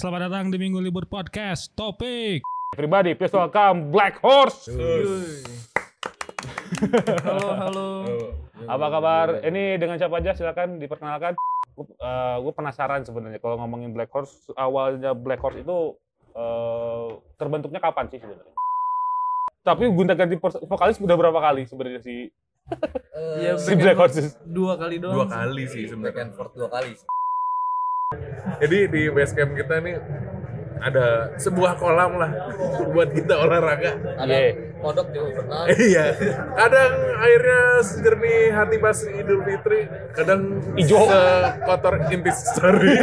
[0.00, 1.76] selamat datang di Minggu Libur Podcast.
[1.76, 2.40] Topik
[2.72, 4.64] Everybody, please welcome Black Horse.
[7.28, 7.88] Halo, halo.
[8.64, 9.26] Apa kabar?
[9.44, 10.32] Ini dengan siapa aja?
[10.32, 11.36] Silakan diperkenalkan.
[12.40, 15.92] Gue penasaran sebenarnya kalau ngomongin Black Horse, awalnya Black Horse itu
[16.32, 18.56] eh, terbentuknya kapan sih sebenarnya?
[19.68, 22.32] Tapi gonta ganti vokalis udah berapa kali sebenarnya si
[23.36, 24.32] Iya, si Black Horses?
[24.48, 25.20] Dua kali doang.
[25.20, 26.32] dua kali sih sebenarnya.
[26.32, 26.96] dua kali
[28.60, 29.96] Jadi di base camp kita nih
[30.82, 32.30] ada sebuah kolam lah
[32.90, 33.94] buat kita olahraga.
[34.18, 34.52] ada Iya.
[34.82, 36.04] kodok juga pernah Iya.
[36.58, 41.06] Kadang airnya sejernih hati pas Idul Fitri, kadang Ijo.
[41.62, 42.96] kotor intisari.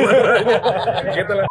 [1.17, 1.47] gitu lah.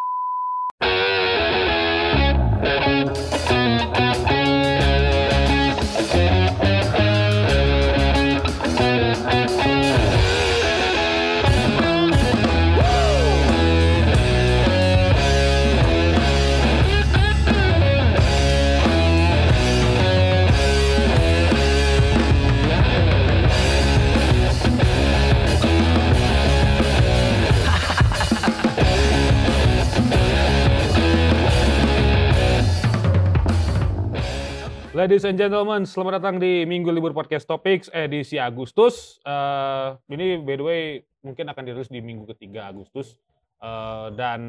[34.96, 39.20] Ladies and gentlemen, selamat datang di Minggu Libur Podcast Topics edisi Agustus.
[39.28, 40.82] Eh, ini by the way
[41.20, 43.12] mungkin akan dirilis di minggu ketiga Agustus.
[43.60, 44.40] Eh, dan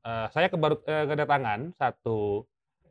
[0.00, 2.40] eh, saya kebaru eh, kedatangan satu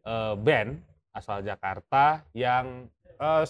[0.06, 0.78] eh, band
[1.18, 2.86] asal Jakarta yang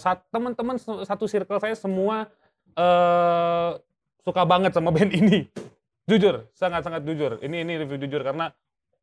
[0.00, 2.32] sat- teman-teman satu circle saya semua
[2.72, 3.70] eh,
[4.24, 5.44] suka banget sama band ini.
[6.08, 7.36] Jujur, sangat-sangat jujur.
[7.44, 8.48] Ini ini review jujur karena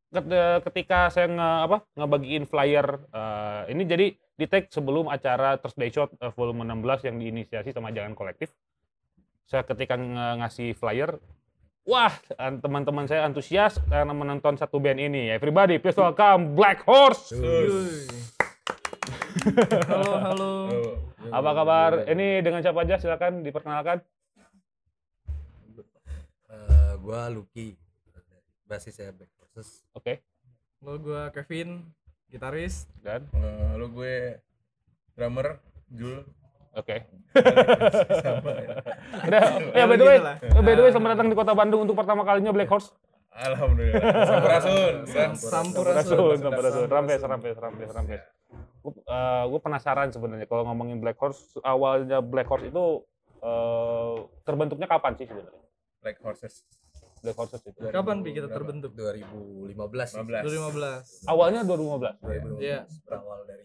[0.09, 6.17] ketika saya nge apa ngebagiin flyer eh, ini jadi di tag sebelum acara Thursday Shot
[6.17, 8.49] eh, volume 16 yang diinisiasi sama Jangan Kolektif.
[9.45, 11.17] Saya ketika nge- ngasih flyer,
[11.85, 15.29] wah an- teman-teman saya antusias karena menonton satu band ini.
[15.29, 17.33] Everybody, please welcome Black Horse.
[19.89, 20.51] Halo, halo.
[21.29, 21.91] Apa kabar?
[22.09, 22.97] Ini dengan siapa aja?
[22.97, 24.01] Silakan diperkenalkan.
[26.49, 27.77] Eh, gua Lucky
[28.65, 29.38] basis saya back
[29.91, 30.23] Oke.
[30.79, 31.83] Halo, gua Kevin,
[32.27, 32.87] gitaris.
[32.99, 34.15] Dan Eh, Lalu gue
[35.13, 35.59] drummer
[35.89, 36.23] Jul.
[36.71, 36.95] oke.
[38.23, 38.75] Sama ya.
[39.25, 39.41] Udah,
[39.73, 40.35] ya by the way, lah.
[40.39, 42.93] by the way selamat datang di Kota Bandung untuk pertama kalinya Black Horse.
[43.29, 43.99] Alhamdulillah.
[44.25, 44.93] Sampurasun.
[45.05, 45.31] Sam.
[45.35, 46.03] Sampurasun.
[46.07, 46.87] Sampurasun, Sampurasun.
[46.87, 48.21] Rampes, rampes, rampes, rampes.
[49.45, 53.03] Gue penasaran sebenarnya kalau ngomongin Black Horse, awalnya Black Horse itu
[53.39, 55.63] eh, terbentuknya kapan sih sebenarnya?
[55.99, 56.63] Black Horses.
[57.19, 57.79] Black Horses itu.
[57.85, 58.91] Kapan Pi kita terbentuk?
[58.93, 59.75] 2015
[60.07, 60.17] sih.
[60.17, 60.43] 15.
[60.43, 61.25] 2015.
[61.25, 62.15] Awalnya 2015.
[62.17, 62.79] 2015 Iya.
[63.03, 63.63] berawal dari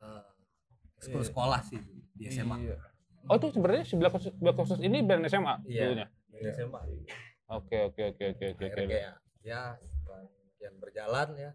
[0.00, 0.22] eh,
[0.96, 1.80] ekskul sekolah sih
[2.12, 2.76] di SMA Iya.
[3.24, 5.82] Oh itu sebenarnya si Black Horses, Black Horses ini band SMA Iya.
[5.88, 6.06] dulunya.
[6.30, 6.80] di SMA
[7.46, 8.66] Oke oke oke oke oke.
[8.74, 9.76] kayak ya
[10.58, 11.50] yang berjalan ya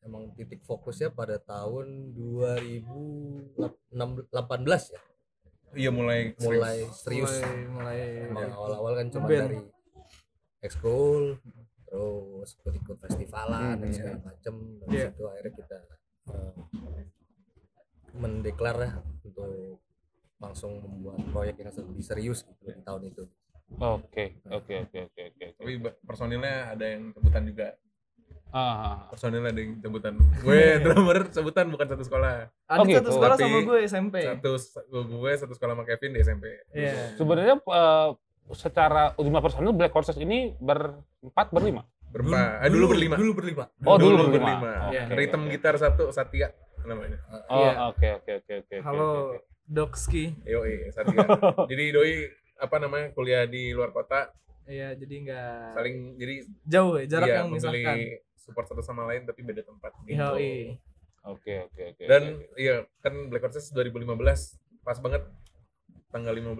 [0.00, 3.54] emang titik fokusnya pada tahun 2018
[4.88, 5.00] ya
[5.70, 8.48] Iya mulai mulai serius Mulai, mulai.
[8.48, 9.60] awal-awal kan cuma dari
[10.60, 11.38] ekskul
[11.84, 14.22] terus ikut-ikut festivalan dan Hmm, segala iya.
[14.22, 15.06] macem dari Iya.
[15.08, 15.76] situ akhirnya kita
[16.28, 16.52] eh,
[18.14, 19.80] mendeklar ya untuk
[20.38, 23.24] langsung membuat proyek yang lebih serius gitu di tahun itu
[23.70, 25.44] Oke oke oke oke oke.
[25.44, 25.46] oke.
[25.54, 27.68] Tapi personilnya ada yang sebutan juga.
[28.48, 30.16] Ah, Personilnya ada yang sebutan.
[30.40, 32.48] Gue drummer sebutan bukan satu sekolah.
[32.64, 32.96] Oh, gitu.
[32.96, 34.16] satu sekolah Tapi sama gue SMP.
[34.24, 34.50] Satu
[35.04, 36.44] gue satu sekolah sama Kevin di SMP.
[36.72, 37.12] Iya.
[37.14, 38.08] sebenarnya eh,
[38.52, 41.84] secara jumlah personil Black Horses ini berempat berlima.
[42.08, 42.64] Berempat.
[42.64, 43.14] Ah, dulu berlima.
[43.20, 44.88] dulu berlima Oh dulu, berlima.
[44.88, 45.04] Iya.
[45.08, 45.50] Oke, Rhythm oke.
[45.52, 46.48] gitar satu Satya
[46.84, 47.20] namanya.
[47.52, 47.72] Oh Iya.
[47.92, 48.76] oke oke oke oke.
[48.80, 49.38] Halo, oke, oke.
[49.68, 50.24] Dokski.
[50.48, 51.20] Yoi, Satya.
[51.70, 52.12] Jadi doi
[52.58, 54.32] apa namanya kuliah di luar kota
[54.68, 56.34] Iya, jadi nggak saling jadi
[56.68, 57.96] jauh ya jarak iya, yang memisahkan.
[58.36, 60.20] support satu sama lain tapi beda tempat gitu.
[61.24, 62.04] Oke oke oke.
[62.04, 62.52] Dan oke.
[62.60, 64.12] iya kan Black Horses 2015
[64.84, 65.24] pas banget
[66.12, 66.52] tanggal 15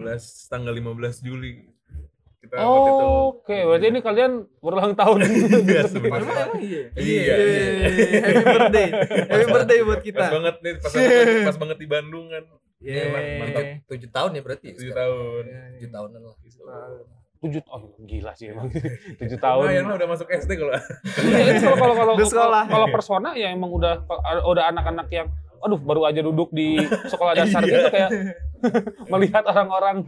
[0.49, 1.69] tanggal 15 Juli
[2.39, 4.31] kita waktu itu Oh, Oke, berarti ini kalian
[4.63, 5.17] berulang tahun.
[5.29, 6.33] Iya, Emang, sebenarnya.
[6.33, 6.83] emang iya.
[6.95, 7.33] Iya.
[8.23, 8.87] Happy birthday.
[9.27, 10.21] Happy birthday buat kita.
[10.21, 12.43] Pas banget nih, pas banget, pas banget di Bandung kan.
[12.79, 13.43] Yeay.
[13.43, 13.65] mantap.
[13.91, 15.43] tujuh tahun ya berarti 7 tahun.
[15.43, 15.67] Iya, iya.
[15.75, 16.35] tujuh tahunan lah
[17.39, 18.67] Tujuh oh gila sih emang.
[19.19, 19.63] Tujuh tahun.
[19.63, 20.75] Lumayan lah udah masuk SD kalau.
[20.75, 22.13] Iya, kalau kalau
[22.67, 24.03] kalau persona ya emang udah
[24.43, 25.27] udah anak-anak yang
[25.63, 26.79] aduh baru aja duduk di
[27.11, 28.11] sekolah dasar gitu kayak
[29.11, 30.03] melihat orang-orang.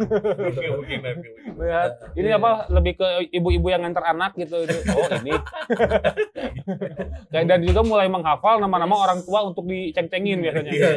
[1.56, 5.36] Melihat ini apa lebih ke ibu-ibu yang ngantar anak gitu oh ini.
[7.31, 10.71] Kayak dan juga mulai menghafal nama-nama orang tua untuk diceng-cengin biasanya.
[10.71, 10.92] Iya.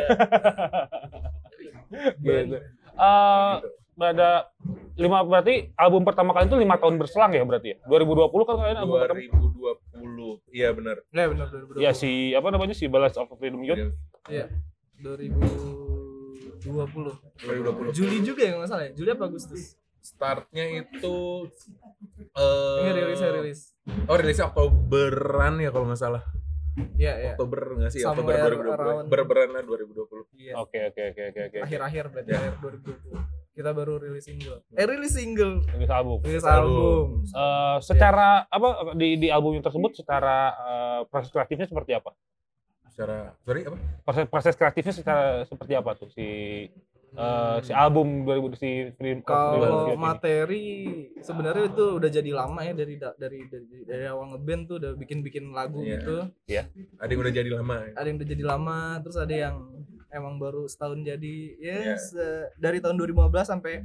[2.19, 2.57] gitu.
[2.95, 3.55] Eh,
[3.97, 4.51] ada
[4.95, 8.79] lima berarti album pertama kali itu lima tahun berselang ya berarti ya 2020 kan kalian
[8.79, 10.97] album pertama 2020 Iya benar.
[11.11, 11.83] Ya benar 2020.
[11.83, 13.91] Ya si apa namanya si Balance of Freedom Youth.
[14.27, 14.47] Iya.
[15.01, 16.63] 2020.
[16.63, 17.91] 2020.
[17.93, 18.93] Juli juga ya nggak salah ya?
[18.93, 19.75] Juli apa Agustus?
[19.99, 21.17] Startnya itu
[22.31, 23.61] eh Ini rilisnya rilis.
[24.05, 26.23] Oh rilisnya Oktoberan ya kalau nggak salah.
[26.95, 27.33] Iya, iya.
[27.35, 28.03] Oktober nggak sih?
[28.03, 28.75] Oktober Somewhere 2020.
[28.75, 30.27] around- Berberan lah 2020.
[30.37, 30.53] Iya.
[30.57, 31.59] Oke oke oke oke oke.
[31.63, 32.39] Akhir-akhir berarti Ya.
[32.41, 33.44] akhir 2020.
[33.55, 34.67] Kita baru rilis single.
[34.69, 35.63] Eh rilis single.
[35.71, 36.19] Ini album.
[36.21, 36.75] Rilis Album.
[36.75, 37.07] album.
[37.25, 42.11] Eh, secara apa di di album tersebut secara eh, proses kreatifnya seperti apa?
[42.91, 43.79] Secara sorry apa?
[44.03, 46.27] Proses proses kreatifnya secara seperti apa tuh si
[47.15, 50.67] eh, si album 2000 si Freedom Kalau materi
[51.17, 54.93] sebenarnya itu udah jadi lama ya dari da- dari dari, dari awal ngeband tuh udah
[54.95, 55.95] bikin-bikin lagu Iya.
[55.95, 56.17] gitu.
[56.99, 57.77] Ada yang udah jadi lama.
[57.81, 57.93] ya?
[57.95, 59.57] Ada yang udah jadi lama, terus ada yang
[60.15, 61.37] emang baru setahun jadi.
[61.59, 61.77] Iya.
[61.85, 63.83] Ya se- dari tahun 2015 sampai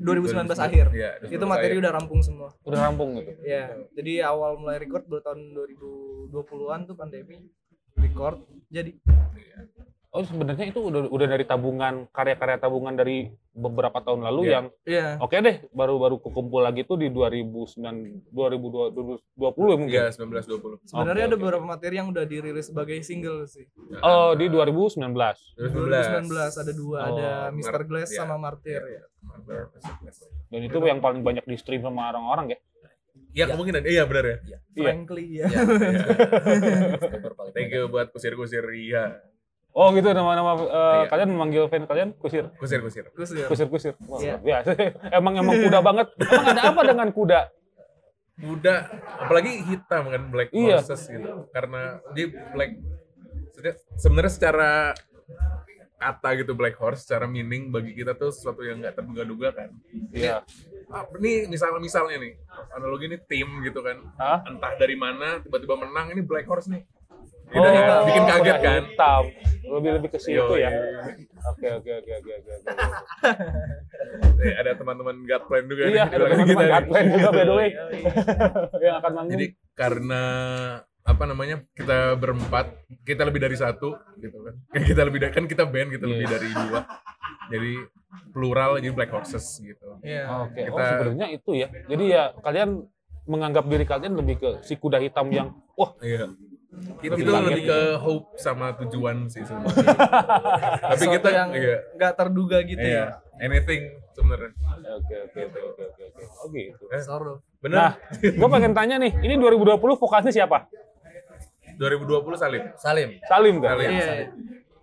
[0.00, 0.86] 2019 akhir.
[0.92, 2.56] Iya, Itu materi udah rampung semua.
[2.64, 3.36] udah rampung gitu.
[3.44, 7.36] Ya, jadi awal mulai record baru tahun 2020-an tuh pandemi
[7.94, 8.40] record
[8.72, 8.96] jadi
[10.10, 14.50] Oh sebenarnya itu udah udah dari tabungan karya-karya tabungan dari beberapa tahun lalu Iya.
[14.50, 15.06] yang Iya.
[15.16, 17.78] oke deh baru-baru kekumpul lagi tuh di 2009
[18.26, 18.90] 2020
[19.38, 19.94] 2020 ya mungkin.
[19.94, 20.82] Iya, 19 20.
[20.82, 21.40] Sebenarnya Oke, ada oke.
[21.40, 23.70] beberapa materi yang udah dirilis sebagai single sih.
[24.02, 24.98] Oh di 2019.
[24.98, 26.26] 2019
[26.58, 27.82] ada dua, Oh, ada Mr.
[27.86, 28.18] Glass iya.
[28.18, 29.02] sama Martyr ya.
[30.50, 32.58] Dan itu yang paling banyak di stream sama orang-orang ya.
[33.30, 33.86] Iya, kemungkinan.
[33.86, 34.36] Iya, benar ya.
[34.42, 34.58] Iya.
[34.74, 35.46] Frankly ya.
[35.46, 35.62] Ya,
[37.30, 39.22] paling Thank you buat kusir-kusir iya.
[39.70, 41.02] Oh gitu nama-nama eh, Iya.
[41.06, 42.50] kalian memanggil fan kalian kusir.
[42.58, 43.06] Kusir-kusir.
[43.14, 43.46] Terus ya.
[43.46, 43.94] Kusir-kusir.
[44.02, 44.34] Wah, Iya.
[44.36, 44.70] luar biasa.
[45.18, 46.06] emang emang kuda banget.
[46.18, 47.40] Emang ada apa dengan kuda?
[48.40, 48.74] Kuda,
[49.20, 50.80] apalagi hitam kan black Iya.
[50.80, 51.46] horses gitu.
[51.50, 52.26] Karena dia
[53.52, 54.70] sebenarnya- sebenarnya secara
[56.00, 59.68] kata gitu black horse secara meaning bagi kita tuh sesuatu yang nggak terduga-duga kan.
[60.10, 60.40] Iya.
[60.88, 62.34] Ah, ini misalnya misalnya nih
[62.72, 64.00] analogi ini tim gitu kan.
[64.16, 64.40] Hah?
[64.48, 66.82] Entah dari mana tiba-tiba menang ini black horse nih.
[67.50, 68.82] Oh, Gitu kan, bikin kaget kan.
[68.84, 69.24] Hitam.
[69.62, 70.70] Lebih lebih ke situ ya.
[71.46, 72.52] Oke oke oke oke oke.
[72.52, 72.70] oke.
[74.40, 76.72] Eh, ada teman-teman God Plan juga Iya, nih ada teman-teman nih.
[76.72, 77.68] Gatland juga by the way
[78.82, 79.32] yang akan manggung.
[79.34, 80.22] Jadi karena
[81.02, 82.66] apa namanya kita berempat
[83.02, 86.12] kita lebih dari satu gitu kan Kayak kita lebih dari kan kita band kita Iya.
[86.14, 86.80] lebih dari dua
[87.50, 87.72] jadi
[88.30, 90.24] plural jadi black horses gitu Iya.
[90.42, 91.68] Oke, oh Kita- sebenarnya itu ya.
[91.84, 92.70] Jadi ya kalian
[93.22, 96.32] menganggap diri kalian lebih ke si kuda hitam yang wah iya
[96.70, 97.70] Lebih itu lebih gitu.
[97.70, 99.90] ke hope sama tujuan sih sebenarnya
[100.94, 103.42] tapi kita yang iya nggak terduga gitu iya ya.
[103.42, 104.54] anything sebenarnya
[104.94, 106.22] oke oke oke oke oke oke.
[106.40, 106.84] Oh gitu.
[106.90, 107.26] Eh, Sorry.
[107.26, 107.90] Nah, benar
[108.22, 110.70] gue pengen tanya nih, ini 2020 vokalisnya siapa?
[111.76, 113.08] 2020 Salim Salim.
[113.24, 113.76] Salim kan?
[113.76, 113.90] Salim.
[113.90, 114.00] Iya.
[114.00, 114.26] Iya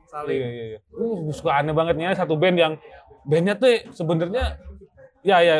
[0.07, 0.39] Saling.
[0.39, 0.79] iya iya.
[0.91, 2.73] Uh, suka aneh banget nih satu band yang
[3.23, 4.55] bandnya tuh sebenarnya
[5.21, 5.55] ya ya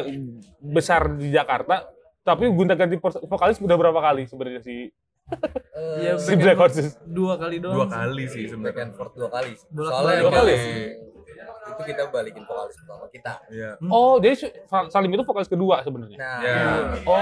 [0.64, 1.92] besar di Jakarta,
[2.24, 4.88] tapi gonta-ganti pos- vokalis udah berapa kali sebenarnya si
[5.98, 6.90] Iya, si back Black Horses?
[7.04, 7.76] Dua kali doang.
[7.76, 9.52] dua kali sih Back sebenarnya and forth dua kali.
[9.68, 10.20] Bolak Soalnya.
[10.20, 10.54] Dua kali?
[10.54, 11.06] yang-
[11.68, 13.34] itu kita balikin vokalis pertama kita.
[13.50, 14.54] iya Oh, jadi si-
[14.88, 16.16] Salim itu vokalis kedua sebenarnya.
[16.16, 16.58] Nah, Ya.
[17.04, 17.22] Oh,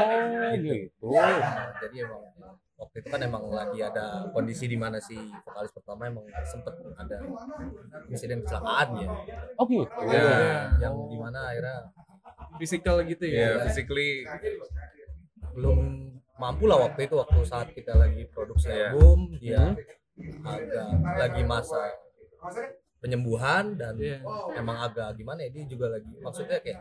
[0.56, 1.08] gitu.
[1.10, 1.34] Nah,
[1.76, 2.22] jadi emang
[2.76, 7.18] waktu itu kan emang lagi ada kondisi di mana si vokalis pertama emang sempet ada
[8.06, 9.10] insiden kecelakaan ya,
[9.56, 9.90] Oh, gitu.
[10.06, 10.24] ya
[10.80, 11.90] yang di mana akhirnya
[12.56, 13.66] Physical gitu ya ya.
[13.66, 14.24] physically
[15.52, 15.78] belum
[16.36, 18.92] mampu lah waktu itu waktu saat kita lagi produksi Iya.
[18.92, 19.76] album dia
[20.44, 21.80] agak lagi masa
[22.98, 24.20] penyembuhan dan Iya.
[24.56, 26.80] emang agak gimana ya dia juga lagi maksudnya kayak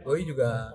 [0.00, 0.74] Doi juga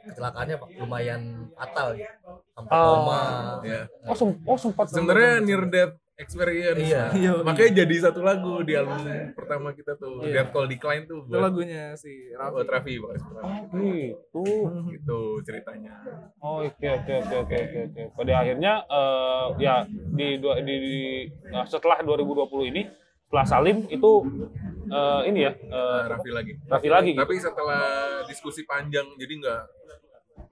[0.00, 2.84] kecelakaannya Pak, lumayan fatal gitu sampai Oh.
[2.96, 3.22] koma
[3.62, 7.04] ya Oh, sem- oh sempat sebenarnya near death experience Iya.
[7.16, 7.32] Iya.
[7.40, 8.98] makanya jadi satu lagu di album
[9.32, 10.42] pertama kita tuh Iya.
[10.42, 12.68] Death Call Decline tuh Itu buat, lagunya si buat Raffi.
[12.68, 13.48] Raffi Pak, pertama.
[13.70, 14.44] Oh, gitu.
[14.90, 15.94] gitu ceritanya
[16.38, 18.02] Oh, oke oke oke oke oke oke.
[18.14, 22.82] Pada akhirnya eh, ya di, dua- di, di- nah, setelah 2020 ini
[23.24, 24.10] setelah Salim itu
[24.88, 27.20] eh, ini ya eh, Nah, Raffi lagi Raffi lagi gitu.
[27.20, 27.82] tapi setelah
[28.24, 29.62] diskusi panjang jadi nggak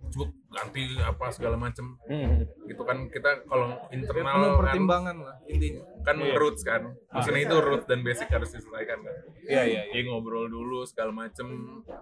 [0.09, 2.41] cukup ganti apa segala macem Hmm.
[2.65, 5.83] gitu kan kita kalau Ya, internal kan, pertimbangan lah intinya.
[6.01, 6.35] kan Iya.
[6.35, 9.63] roots kan maksudnya itu roots dan basic harus diselesaikan kan Iya iya.
[9.65, 9.83] iya.
[9.91, 11.47] jadi ngobrol dulu segala macem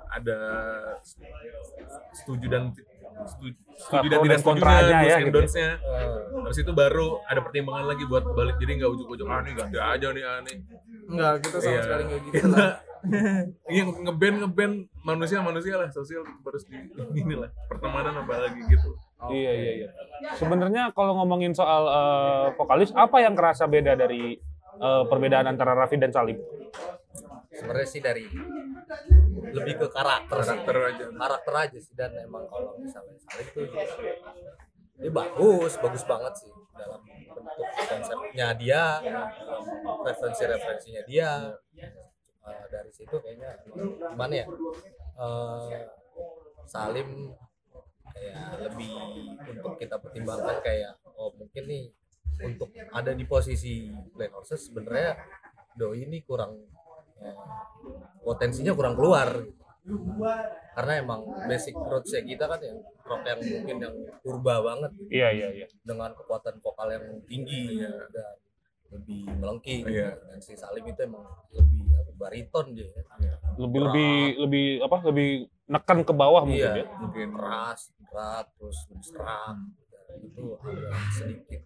[0.09, 0.39] ada
[2.13, 2.63] setuju dan
[3.25, 5.37] setuju, setuju dan tidak kontranya ya, do's and gitu.
[5.37, 5.71] don'ts-nya.
[6.37, 10.09] Habis itu baru ada pertimbangan lagi buat balik jadi nggak ujuk-ujuk ah nih ganti aja
[10.11, 10.57] nih ah nih
[11.05, 11.83] Enggak, kita sama Iya.
[11.83, 12.71] sekali enggak gitu lah.
[13.69, 16.77] Iya ngeband ngeband manusia manusia lah sosial harus di
[17.21, 18.97] ini lah pertemanan apa lagi gitu.
[19.29, 19.89] Iya iya iya.
[20.37, 24.37] Sebenarnya kalau ngomongin soal eh, vokalis apa yang kerasa beda dari
[24.81, 26.41] eh, perbedaan antara Raffi dan Salim?
[27.55, 28.27] sebenarnya sih dari
[29.55, 30.59] lebih ke karakter sih.
[30.59, 31.05] Karakter aja.
[31.15, 37.01] karakter aja sih dan emang kalau misalnya saling tuh juga bagus bagus banget sih dalam
[37.03, 38.83] bentuk konsepnya dia
[40.03, 41.55] referensi-referensinya dia
[42.45, 43.51] Eh, dari situ kayaknya
[44.13, 44.47] gimana ya?
[45.17, 45.85] Eh,
[46.69, 47.33] Salim
[48.15, 48.93] kayak lebih
[49.49, 51.85] untuk kita pertimbangkan kayak oh mungkin nih
[52.45, 55.19] untuk ada di posisi Black Horses sebenarnya
[55.75, 56.55] doi ini kurang
[57.25, 57.37] eh,
[58.21, 59.41] potensinya kurang keluar.
[60.73, 64.93] Karena emang basic rootsnya kita kan yang rock yang mungkin yang purba banget.
[65.13, 65.67] Iya iya iya.
[65.85, 68.37] dengan kekuatan vokal yang tinggi dan
[68.93, 70.17] lebih melengking Iya.
[70.29, 73.03] dan si Salim itu emang lebih apa, bariton dia ya.
[73.59, 74.13] Lebih lebih
[74.45, 74.97] lebih apa?
[75.09, 75.29] Lebih
[75.65, 76.87] nekan ke bawah mungkin iya ya.
[77.01, 77.29] Mungkin.
[77.35, 77.81] keras
[78.13, 79.57] berat terus dan
[80.23, 81.61] itu agak sedikit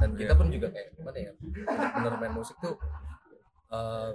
[0.00, 1.32] dan kita pun juga kayak gimana ya
[1.94, 2.74] bener main musik tuh
[3.70, 4.10] eh,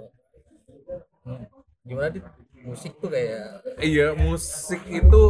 [1.24, 1.44] hmm,
[1.86, 2.20] gimana di
[2.62, 5.22] musik tuh kayak Iya, musik itu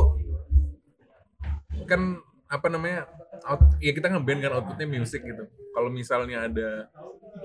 [1.86, 2.20] kan
[2.52, 3.08] apa namanya?
[3.48, 5.48] Out, ya kita ngeband kan outputnya musik gitu.
[5.72, 6.92] Kalau misalnya ada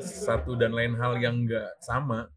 [0.03, 2.27] satu dan lain hal yang nggak sama,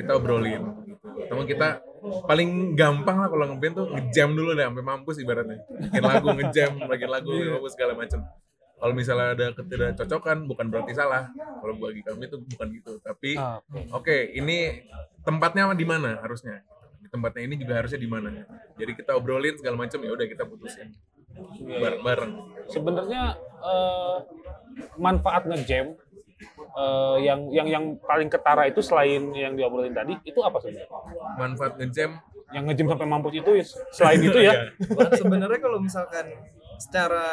[0.00, 1.34] kita obrolin gitu.
[1.44, 1.84] Kita
[2.24, 5.60] paling gampang lah kalau ngeband tuh ngejam dulu deh sampai mampus ibaratnya.
[5.68, 8.20] Bikin lagu ngejam, bikin lagu mampus segala macem.
[8.76, 11.32] Kalau misalnya ada ketidakcocokan bukan berarti salah.
[11.36, 12.92] Kalau bagi kami itu bukan gitu.
[13.00, 13.60] Tapi Ah,
[13.92, 14.84] Oke, ini
[15.24, 16.60] tempatnya di mana harusnya?
[17.00, 18.44] Di tempatnya ini juga harusnya di mana?
[18.76, 20.92] Jadi kita obrolin segala macam ya udah kita putusin
[21.60, 22.32] bareng-bareng.
[22.70, 23.22] Sebenarnya
[23.62, 24.16] eh,
[25.00, 25.96] manfaat ngejam
[26.76, 30.90] eh, yang yang yang paling ketara itu selain yang diobrolin tadi itu apa sebenarnya?
[31.38, 32.12] Manfaat ngejam
[32.46, 34.70] Yang ngejam sampai mampus itu ya, selain itu ya.
[35.18, 36.30] sebenarnya kalau misalkan
[36.78, 37.26] secara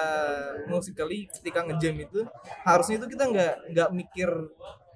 [0.66, 2.26] musikali ketika ngejam itu
[2.66, 4.30] harusnya itu kita nggak nggak mikir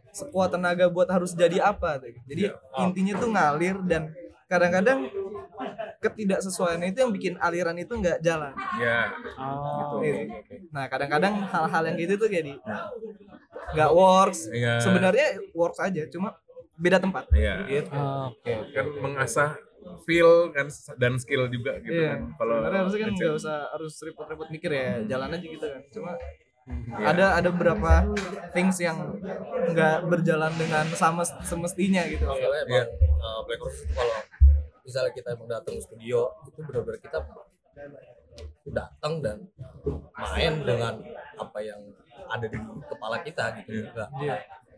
[0.10, 2.18] sekuat tenaga buat harus jadi apa tuh.
[2.26, 4.10] jadi intinya tuh ngalir dan
[4.50, 5.12] kadang-kadang
[6.00, 9.96] ketidaksesuaian itu yang bikin aliran itu nggak jalan ya Oh, Gitu.
[9.96, 10.56] oke, oke, oke.
[10.70, 12.54] nah kadang-kadang hal-hal yang gitu tuh jadi
[13.74, 14.80] nggak works Iya.
[14.80, 16.38] sebenarnya works aja cuma
[16.76, 18.72] beda tempat ya gitu Ah, Oke, oke.
[18.72, 19.50] kan mengasah
[20.04, 22.16] feel kan dan skill juga gitu Iya.
[22.16, 22.20] kan.
[22.36, 25.82] Kalau Sebenarnya harusnya kan nggak usah harus repot-repot mikir ya, jalan aja gitu kan.
[25.90, 26.12] Cuma
[26.68, 27.06] Iya.
[27.08, 27.92] ada ada beberapa
[28.52, 28.98] things yang
[29.68, 32.24] nggak berjalan dengan sama semestinya gitu.
[32.24, 32.84] soalnya Iya.
[32.84, 32.88] emang
[33.18, 34.16] eh, Black itu kalau
[34.88, 37.20] misalnya kita emang datang studio itu benar-benar kita
[38.72, 39.38] datang dan
[40.16, 40.96] main dengan
[41.36, 41.80] apa yang
[42.32, 43.92] ada di kepala kita gitu.
[43.92, 44.10] Enggak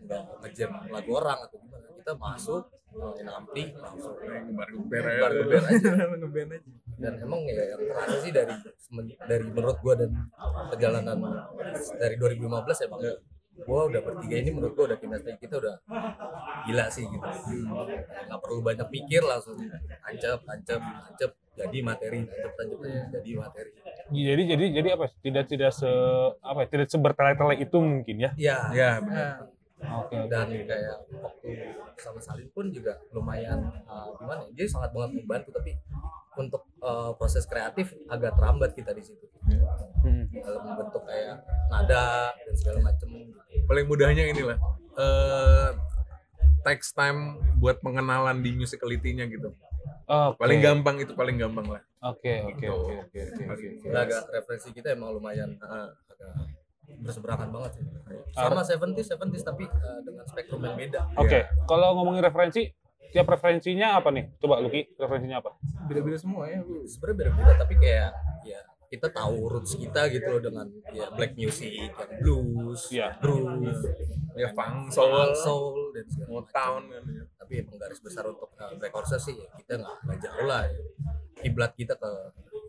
[0.01, 1.85] enggak ngejam lagu orang atau gimana.
[1.93, 5.29] Kita masuk main ampli langsung Gebar-geber ya.
[5.29, 5.91] geber aja.
[6.17, 6.57] Aja.
[6.99, 8.51] dan emang ya yang terasa sih dari
[9.23, 10.11] dari menurut gua dan
[10.73, 11.17] perjalanan
[11.95, 12.99] dari 2015 emang
[13.65, 15.75] gua udah bertiga ini menurut gua udah kinerja kita udah
[16.67, 17.27] gila sih gitu
[18.27, 19.57] nggak perlu banyak mikir langsung
[20.03, 22.79] tancap tancap tancap jadi materi tancap tancap
[23.11, 23.71] jadi materi
[24.09, 25.05] Jadi jadi jadi apa?
[25.21, 25.85] Tidak tidak se
[26.41, 26.65] apa?
[26.65, 28.31] ya, Tidak sebertele-tele itu mungkin ya.
[28.33, 29.53] ya Ya, benar.
[29.79, 30.17] Oke.
[30.27, 35.55] dan kayak waktu sama Salim pun juga lumayan uh, gimana ya, dia sangat banget membantu
[35.55, 35.71] tapi
[36.35, 39.25] untuk uh, proses kreatif agak terhambat kita di situ
[39.99, 40.29] Hmm.
[40.29, 43.09] dalam bentuk kayak nada dan segala macem
[43.65, 44.57] Paling mudahnya inilah
[44.95, 45.69] eh
[46.61, 49.49] takes time buat pengenalan di musicality-nya gitu.
[50.05, 50.37] Oke.
[50.37, 51.81] Paling gampang itu paling gampang lah.
[52.05, 52.71] Oke oke Gitu.
[52.71, 53.19] oke
[53.49, 53.59] oke
[53.89, 56.31] agak referensi kita emang lumayan uh, agak
[56.99, 57.83] berseberangan banget sih
[58.33, 62.65] sama 70s 70s tapi uh, dengan spektrum yang beda Oke, kalau ngomongin referensi,
[63.09, 64.25] tiap referensinya apa nih?
[64.37, 65.51] Coba Luki, referensinya apa?
[65.89, 66.61] beda-beda semua ya.
[66.85, 68.13] sebenarnya beda-beda tapi kayak
[68.45, 73.17] ya kita tahu roots kita gitu loh dengan ya black music yang blues Iya.
[73.17, 73.73] groove
[74.37, 76.45] Ya funk, soul soul, soul dan segala macam.
[76.45, 77.23] Motown kan ya.
[77.35, 80.63] tapi emang garis besar untuk uh, black horses sih ya, kita nggak nggak jauh lah
[80.69, 80.79] ya.
[81.41, 82.11] kiblat kita ke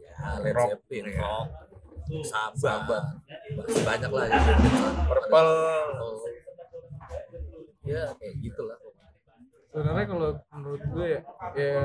[0.02, 1.20] ya, Led Rock, Zeppelin iya.
[1.20, 1.48] rock
[2.58, 3.04] sahabat
[3.54, 4.40] masih banyak lah ya
[5.06, 5.52] Purple.
[6.00, 6.18] Oh.
[7.86, 8.78] ya kayak gitulah
[9.70, 11.20] Sebenarnya kalau menurut gue ya,
[11.54, 11.78] ya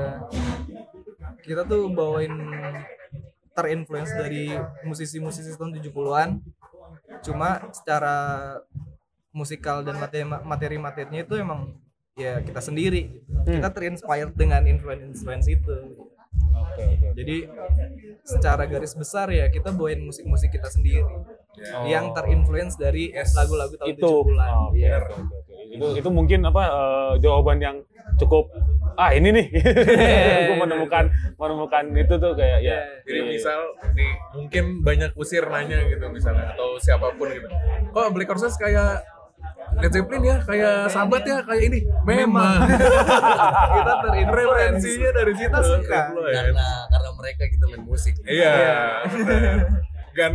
[1.46, 2.34] kita tuh bawain
[3.54, 4.52] terinfluence dari
[4.82, 6.30] musisi-musisi tahun 70-an.
[7.22, 8.16] Cuma secara
[9.30, 11.78] musikal dan materi materi-materinya itu emang
[12.18, 13.22] ya kita sendiri.
[13.46, 15.76] Kita terinspired dengan influence-influence itu.
[17.16, 17.48] Jadi
[18.26, 21.06] secara garis besar ya kita bawain musik-musik kita sendiri
[21.88, 24.12] yang terinfluence dari lagu-lagu tahun Itu.
[24.28, 24.52] 70-an.
[24.52, 24.84] Oh, oke
[25.32, 25.45] oke.
[25.76, 27.76] Itu itu mungkin apa eh, jawaban yang
[28.16, 28.48] cukup
[28.96, 29.46] ah ini nih.
[30.48, 31.04] Gue menemukan
[31.36, 32.80] menemukan itu tuh kayak ya.
[33.04, 33.58] Jadi iya, misal
[33.92, 37.48] nih mungkin banyak usir nanya gitu misalnya atau siapa pun gitu.
[37.92, 39.04] Kok Black Horses kayak
[39.76, 41.84] Led Zeppelin ya, kayak Sahabat ya, kayak ini.
[42.06, 42.64] Memang.
[43.76, 45.50] kita terinfluence Referensinya dari situ.
[45.52, 46.00] Kita suka.
[46.16, 48.54] Karena karena mereka gitu main musik Iya.
[50.16, 50.32] Dan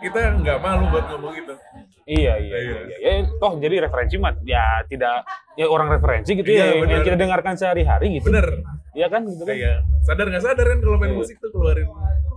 [0.00, 1.54] kita nggak malu buat ngomong itu.
[2.04, 2.78] Iya iya iya.
[2.82, 2.96] iya.
[3.00, 5.22] Ya, toh jadi referensi mah ya tidak
[5.54, 7.04] ya orang referensi gitu Iya, ya yang bener.
[7.04, 8.26] kita dengarkan sehari-hari gitu.
[8.28, 8.46] Bener.
[8.92, 9.52] Iya kan gitu kan.
[9.52, 11.18] Kayak sadar nggak sadar kan kalau main Iya.
[11.18, 11.86] musik tuh keluarin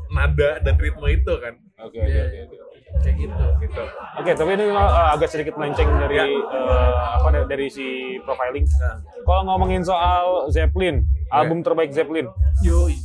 [0.08, 1.54] nada dan ritme itu kan.
[1.78, 2.40] Oke oke oke.
[2.46, 2.58] oke.
[2.96, 3.84] kayak gitu Gitu.
[4.16, 6.24] Oke, tapi ini uh, agak sedikit melenceng dari Ya.
[6.24, 7.84] uh, apa da- dari si
[8.22, 8.64] profiling.
[8.64, 12.32] Nah, Kalau ngomongin soal Zeppelin, album terbaik Zeppelin.
[12.62, 12.96] yoi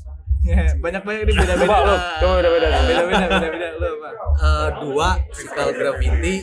[0.80, 2.68] banyak banyak ini beda beda Coba lu, coba beda-beda.
[2.80, 4.08] beda beda beda beda lu apa
[4.40, 6.34] Eh, dua physical graffiti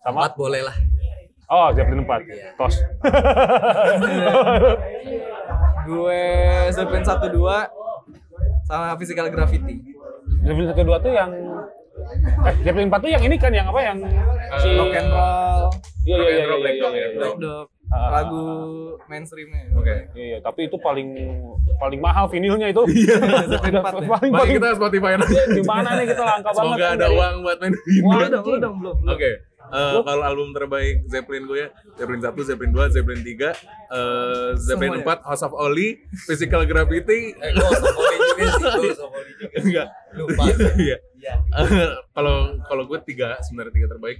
[0.00, 0.16] Sama?
[0.20, 0.76] empat boleh lah
[1.44, 2.24] Oh, Zeppelin 4.
[2.24, 2.56] Iya.
[2.56, 2.72] Tos.
[5.86, 6.22] gue
[6.72, 7.68] Zeppelin satu dua
[8.64, 9.76] sama physical graffiti
[10.40, 11.30] Zeppelin 1 2 tuh yang
[12.42, 14.00] eh Zeppelin 4 tuh yang ini kan yang apa yang
[14.58, 15.68] si rock and roll
[16.02, 16.24] Iya iya Rock
[16.64, 18.02] and iya roll, iya, Black iya, Dog iya, ya.
[18.02, 18.04] iya.
[18.04, 18.10] Ah.
[18.12, 18.42] lagu
[19.04, 19.94] mainstreamnya Oke.
[20.12, 21.08] Iya, iya, tapi itu paling
[21.76, 22.82] paling mahal vinilnya itu.
[22.86, 23.16] Iya.
[23.50, 23.82] Zeppelin 4 ya.
[23.84, 25.34] paling Mari paling kita Spotify nanti.
[25.50, 26.58] di mana nih kita langka banget.
[26.58, 27.72] Semoga kan ada dari- uang buat main
[28.02, 29.30] Wah, dong lu dong belum Oke.
[29.64, 33.48] eh, kalau album terbaik Zeppelin gue ya Zeppelin 1, Zeppelin 2, Zeppelin 3,
[33.90, 35.88] eh, Zeppelin Semua 4, House of Oli,
[36.22, 39.88] Physical Gravity, eh sopoli juga sih gue sopoli juga enggak.
[40.14, 40.42] lupa
[40.76, 40.96] Iya.
[41.16, 41.34] Iya.
[41.40, 44.18] Eh, Kalau kalau gue tiga sebenarnya tiga terbaik.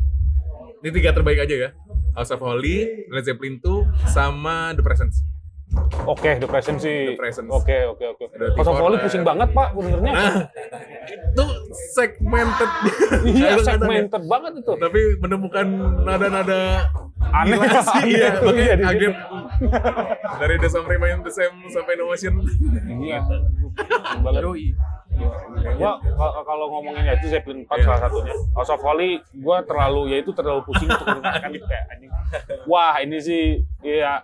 [0.85, 1.71] Ini tiga terbaik aja ya.
[2.15, 5.25] House of Holy, Led Zeppelin 2, sama The Presence.
[6.07, 7.15] Oke, The Presence sih.
[7.15, 7.51] The Presence.
[7.51, 8.25] Oke, oke, oke.
[8.55, 10.13] House of T4 Holy pusing banget, Pak, sebenarnya.
[10.15, 10.35] Nah,
[11.35, 11.47] itu
[11.97, 12.71] segmented.
[13.27, 13.65] Iya, ya.
[13.65, 14.73] segmented banget itu.
[14.79, 15.67] Tapi menemukan
[16.07, 16.87] nada-nada
[17.35, 18.03] Aneh gila sih.
[18.15, 19.15] Iya, itu, makanya iya, kaget.
[19.17, 19.37] situ.
[20.39, 22.35] Dari The Song Remain the Same sampai No Motion.
[23.03, 23.19] Iya.
[24.23, 24.43] banget.
[25.75, 25.99] Gua
[26.45, 28.35] kalau- ngomongin itu Zeppelin 4 salah satunya.
[28.53, 32.11] House of Holy gua terlalu ya itu terlalu pusing untuk mendengarkan gitu kayak anjing.
[32.65, 33.43] Wah, ini sih
[33.81, 34.23] ya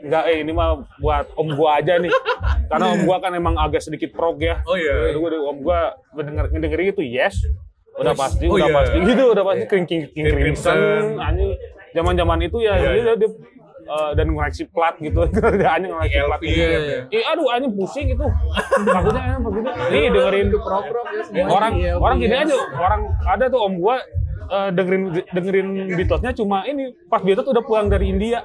[0.00, 2.10] enggak eh ini mah buat om gua aja nih.
[2.66, 4.62] Karena om gua kan emang agak sedikit prog ya.
[4.64, 5.10] Oh iya.
[5.10, 5.78] Jadi gua om gua
[6.12, 7.36] mendengar ngedengerin itu yes.
[7.98, 8.76] Udah pasti, Oh udah iya.
[8.78, 10.78] pasti gitu, udah pasti King King King King Crimson
[11.18, 11.50] anjing.
[11.88, 13.30] Zaman-zaman itu ya Iya, dia, dia
[13.88, 15.24] eh, dan ngoleksi plat gitu.
[15.32, 16.40] Dia anjing ngoleksi plat.
[16.44, 16.60] Gitu.
[16.60, 17.00] iya, iya.
[17.08, 18.26] Ih, aduh anjing pusing itu.
[18.84, 19.68] Takutnya enak begitu.
[19.88, 20.48] Nih dengerin
[21.48, 23.96] orang orang gini aja orang ada tuh om gua
[24.52, 28.44] eh, dengerin dengerin Beatlesnya cuma ini pas Beatles udah pulang dari India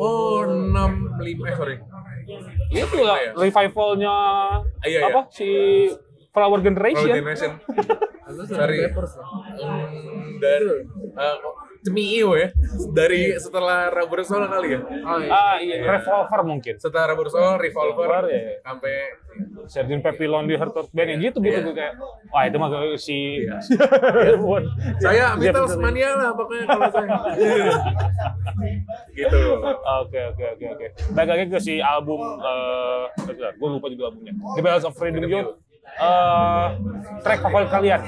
[0.00, 1.76] Oh, 6 5 eh sorry.
[2.72, 3.04] itu ya?
[3.04, 4.14] lah revivalnya
[4.88, 5.12] iya, iya.
[5.12, 5.44] apa si
[6.32, 7.60] Flower Generation Generation.
[8.24, 8.76] Lalu Sorry.
[8.88, 9.24] Peppers ya.
[9.26, 10.40] Hmm,
[11.80, 12.48] Cemio ya.
[12.92, 14.80] Dari setelah Rubber Soul kali ya.
[14.84, 15.30] Oh iya.
[15.30, 18.42] ah iya Revolver mungkin Setelah Rubber Soul, Revolver, Revolver, ya.
[18.60, 18.94] sampai
[19.64, 20.02] Sgt.
[20.02, 21.62] Pepper Lonely Hearts Band yang gitu gitu Iya.
[21.62, 21.92] tuh kayak
[22.28, 23.56] wah itu mah si Iya.
[24.36, 24.64] buat
[24.98, 27.08] saya Beatles mania lah pokoknya kalau saya.
[29.12, 29.38] gitu.
[30.02, 30.86] Oke oke oke oke.
[31.12, 33.04] Baik lagi ke si album eh
[33.56, 34.34] gue lupa juga albumnya.
[34.56, 35.56] The Bells of Freedom Yo.
[35.98, 36.66] Eh
[37.20, 38.00] track favorit kalian?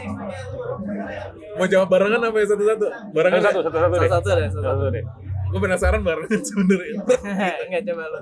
[1.58, 2.86] Mau jawab barengan apa ya satu-satu?
[3.12, 4.08] Barengan Satu satu satu deh.
[4.08, 4.64] Satu-satu deh, satu.
[4.64, 5.04] Satu deh.
[5.52, 6.96] Gue penasaran barengan sebenernya.
[7.68, 8.20] Enggak coba lu.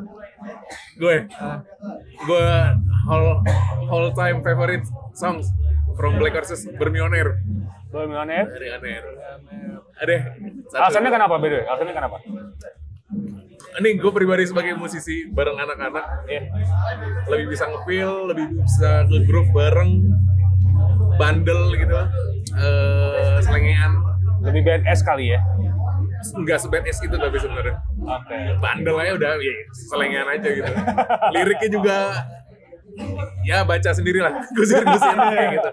[0.98, 1.16] gue,
[2.26, 2.46] gue
[3.06, 3.26] all
[3.86, 4.82] all time favorite
[5.14, 5.46] songs
[5.94, 7.38] from Black Horses Bermioner
[7.90, 9.04] dari Aner.
[10.00, 10.16] Ada.
[10.74, 11.58] Alasannya kenapa beda?
[11.70, 12.16] Alasannya kenapa?
[13.72, 16.42] Ini gue pribadi sebagai musisi bareng anak-anak Iya.
[17.26, 19.90] lebih bisa nge-feel, lebih bisa nge-groove bareng,
[21.14, 21.94] bandel gitu,
[22.56, 23.92] eh selengean.
[24.40, 25.40] Lebih BNS kali ya.
[26.34, 28.36] Nggak sebad es itu tapi sebenarnya Oke.
[28.58, 30.72] bandel aja udah ya, selengean aja gitu.
[31.30, 31.96] Liriknya juga
[33.40, 35.70] ya baca sendiri lah, gusir-gusir kayak gitu.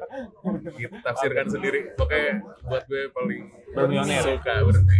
[0.77, 0.95] gitu.
[1.01, 1.91] Tafsirkan sendiri.
[1.95, 3.41] Pokoknya buat gue paling
[3.73, 4.21] Bermioner.
[4.21, 4.99] suka berarti.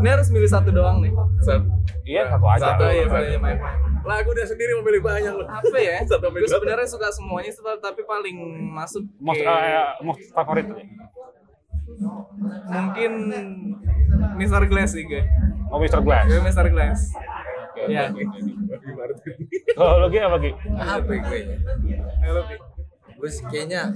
[0.00, 1.12] Ini harus milih satu doang nih.
[1.40, 1.66] Satu,
[2.02, 2.62] Iya satu aja.
[2.72, 3.14] Satu, ya, satu.
[3.20, 3.58] pilih main.
[4.02, 5.46] Lagu dia sendiri mau pilih banyak loh.
[5.46, 5.96] Apa ya?
[6.10, 8.36] Satu Gue sebenarnya suka semuanya sih, tapi paling
[8.72, 10.66] masuk Most, ke eh, most favorit.
[12.66, 13.12] mungkin
[14.40, 14.64] Mr.
[14.66, 15.22] Glass sih gue.
[15.70, 16.00] Oh Mr.
[16.02, 16.26] Glass.
[16.26, 16.66] Gue Mr.
[16.72, 17.00] Glass.
[17.72, 18.12] Oke, Iya.
[19.72, 20.50] Kalau lo apa Ki?
[20.76, 21.40] apa gue
[22.22, 22.54] Halo, Pi.
[23.22, 23.86] Gue sih kayaknya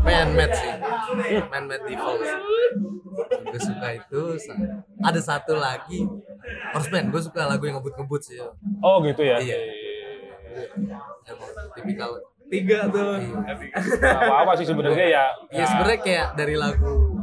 [0.00, 0.72] man made sih
[1.52, 2.40] man made default sih.
[3.44, 4.22] gue suka itu
[5.04, 6.00] ada satu lagi
[6.72, 8.40] horseman gue suka lagu yang ngebut-ngebut sih
[8.80, 9.36] Oh gitu ya.
[9.36, 9.58] Iya.
[11.28, 12.16] emang tipikal
[12.48, 13.20] Tiga tuh.
[14.00, 15.24] Gak apa-apa sih sebenarnya ya.
[15.52, 17.20] ya sebenarnya kayak dari lagu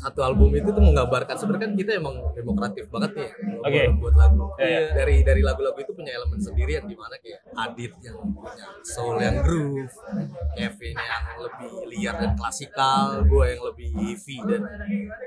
[0.00, 3.82] satu album itu tuh menggambarkan sebenarnya kan kita emang demokratif banget nih ya Oke.
[4.00, 4.80] buat lagu Iya, iya.
[4.92, 9.16] dari dari lagu-lagu itu punya elemen sendiri yang di mana kayak Adit yang punya soul
[9.20, 9.92] yang groove
[10.56, 14.60] Kevin yang lebih liar dan klasikal gue yang lebih heavy dan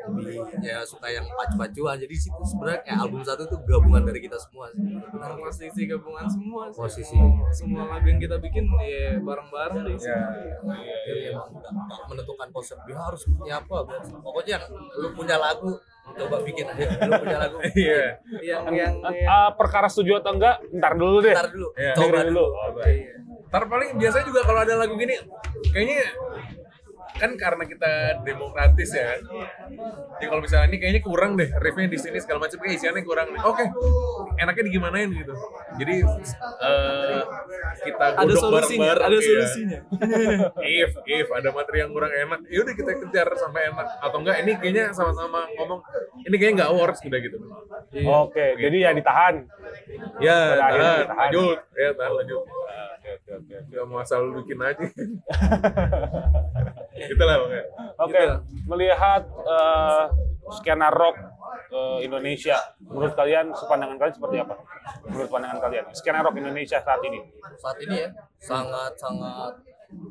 [0.09, 4.37] lebih ya suka yang pacu-pacuan jadi situ sebenarnya kayak album satu tuh gabungan dari kita
[4.37, 4.81] semua sih.
[5.13, 6.79] Benar posisi gabungan semua sih.
[6.79, 7.17] Posisi.
[7.53, 9.95] semua lagu yang kita bikin ya bareng-bareng deh.
[9.97, 10.19] Ya.
[11.05, 13.77] Jadi emang nggak nggak menentukan konsep dia harus seperti apa
[14.23, 15.71] pokoknya yang lu punya lagu
[16.13, 18.21] coba bikin aja lu punya lagu Iya.
[18.39, 18.93] Yang yang
[19.25, 21.33] Ah, perkara setuju atau enggak, ntar dulu deh.
[21.33, 21.93] ntar dulu Iya.
[21.93, 22.45] coba dulu dulu.
[22.85, 23.13] iya.
[23.47, 25.13] Ntar paling biasanya juga kalau ada lagu gini,
[25.69, 26.09] kayaknya
[27.23, 27.91] kan karena kita
[28.27, 29.15] demokratis ya.
[30.19, 33.31] Jadi kalau misalnya ini kayaknya kurang deh, riffnya di sini segala macam kayak isiannya kurang
[33.31, 33.41] nih.
[33.47, 33.63] Oke,
[34.43, 35.31] enaknya digimanain gitu.
[35.79, 37.21] Jadi eh,
[37.87, 39.07] kita ada solusinya, bareng-bareng.
[39.07, 39.23] ada iya.
[39.23, 39.79] solusinya.
[40.83, 43.87] if if ada materi yang kurang enak, ya udah kita kejar sampai enak.
[44.03, 45.79] Atau enggak ini kayaknya sama-sama ngomong
[46.27, 47.37] ini kayaknya nggak works udah gitu.
[48.03, 49.47] Oke, jadi ya ditahan.
[50.19, 51.31] Ya, tahan, ditahan.
[51.31, 51.57] lanjut.
[51.71, 52.43] Ya, tahan lanjut.
[52.43, 53.57] Oke.
[53.71, 54.87] Gak mau asal bikin aja.
[56.93, 57.63] Itulah pokoknya.
[57.99, 58.21] Oke,
[58.67, 60.03] melihat eh,
[60.53, 61.17] skena rock
[61.71, 64.55] eh, Indonesia, menurut kalian sepandangan kalian seperti apa?
[65.09, 67.19] Menurut pandangan kalian, skena rock Indonesia saat ini?
[67.53, 69.53] saat ini ya sangat sangat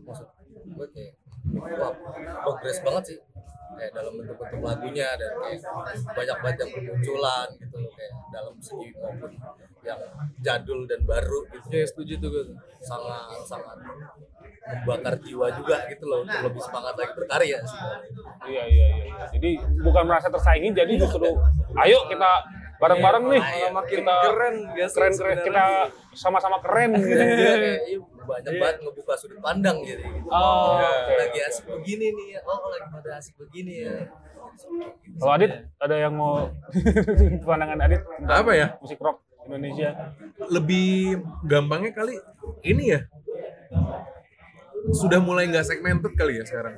[0.07, 0.25] maksud
[0.73, 1.13] gue kayak
[1.77, 1.93] wah
[2.41, 3.19] progres banget sih
[3.77, 5.61] kayak dalam bentuk-bentuk lagunya dan kayak
[6.07, 9.33] banyak banget yang bermunculan gitu loh kayak dalam segi maupun
[9.83, 10.01] yang
[10.39, 12.45] jadul dan baru gitu Ya setuju tuh gue.
[12.81, 13.77] sangat sangat
[14.63, 17.79] membakar jiwa juga gitu loh untuk lebih semangat lagi berkarya sih
[18.43, 19.05] Iya, iya, iya.
[19.07, 19.25] iya.
[19.31, 21.31] Jadi bukan merasa tersaingi, jadi justru
[21.77, 22.31] ayo kita
[22.77, 25.65] bareng-bareng nih, Iya, makin kita keren sih keren, keren, kita
[26.13, 27.15] sama-sama keren gitu.
[27.15, 27.55] Iya,
[27.87, 30.27] iya, banyak banget ngebuka sudut pandang jadi gitu.
[30.27, 31.15] Oh, Ya, oke.
[31.17, 32.41] lagi asik begini nih ya.
[32.43, 33.95] oh lagi pada asik begini ya
[35.17, 36.51] Kalau Adit, ada yang mau
[37.47, 38.67] pandangan Adit tentang Apa ya?
[38.79, 39.91] musik rock Indonesia?
[40.45, 42.15] Lebih gampangnya kali
[42.63, 43.01] ini ya.
[44.91, 46.75] Sudah mulai nggak segmented kali ya sekarang.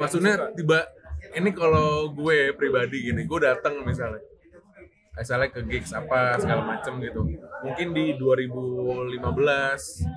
[0.00, 0.88] Maksudnya tiba
[1.36, 4.24] ini kalau gue pribadi gini, gue datang misalnya.
[5.16, 7.24] Misalnya ke gigs apa segala macem gitu.
[7.64, 9.16] Mungkin di 2015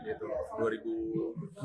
[0.04, 0.28] gitu
[0.60, 1.64] 2016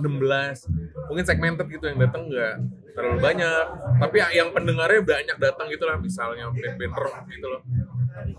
[1.11, 2.55] mungkin segmented gitu yang datang nggak
[2.95, 3.67] terlalu banyak.
[3.99, 7.63] Tapi yang pendengarnya banyak datang gitu lah misalnya band-band rock gitu loh.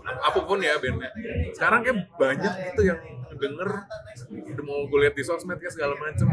[0.04, 1.12] Apa pun ya bandnya.
[1.52, 2.96] Sekarang kayak banyak gitu yang
[3.36, 3.84] denger.
[4.32, 6.24] Udah mau gue lihat di sosmed kayak segala macem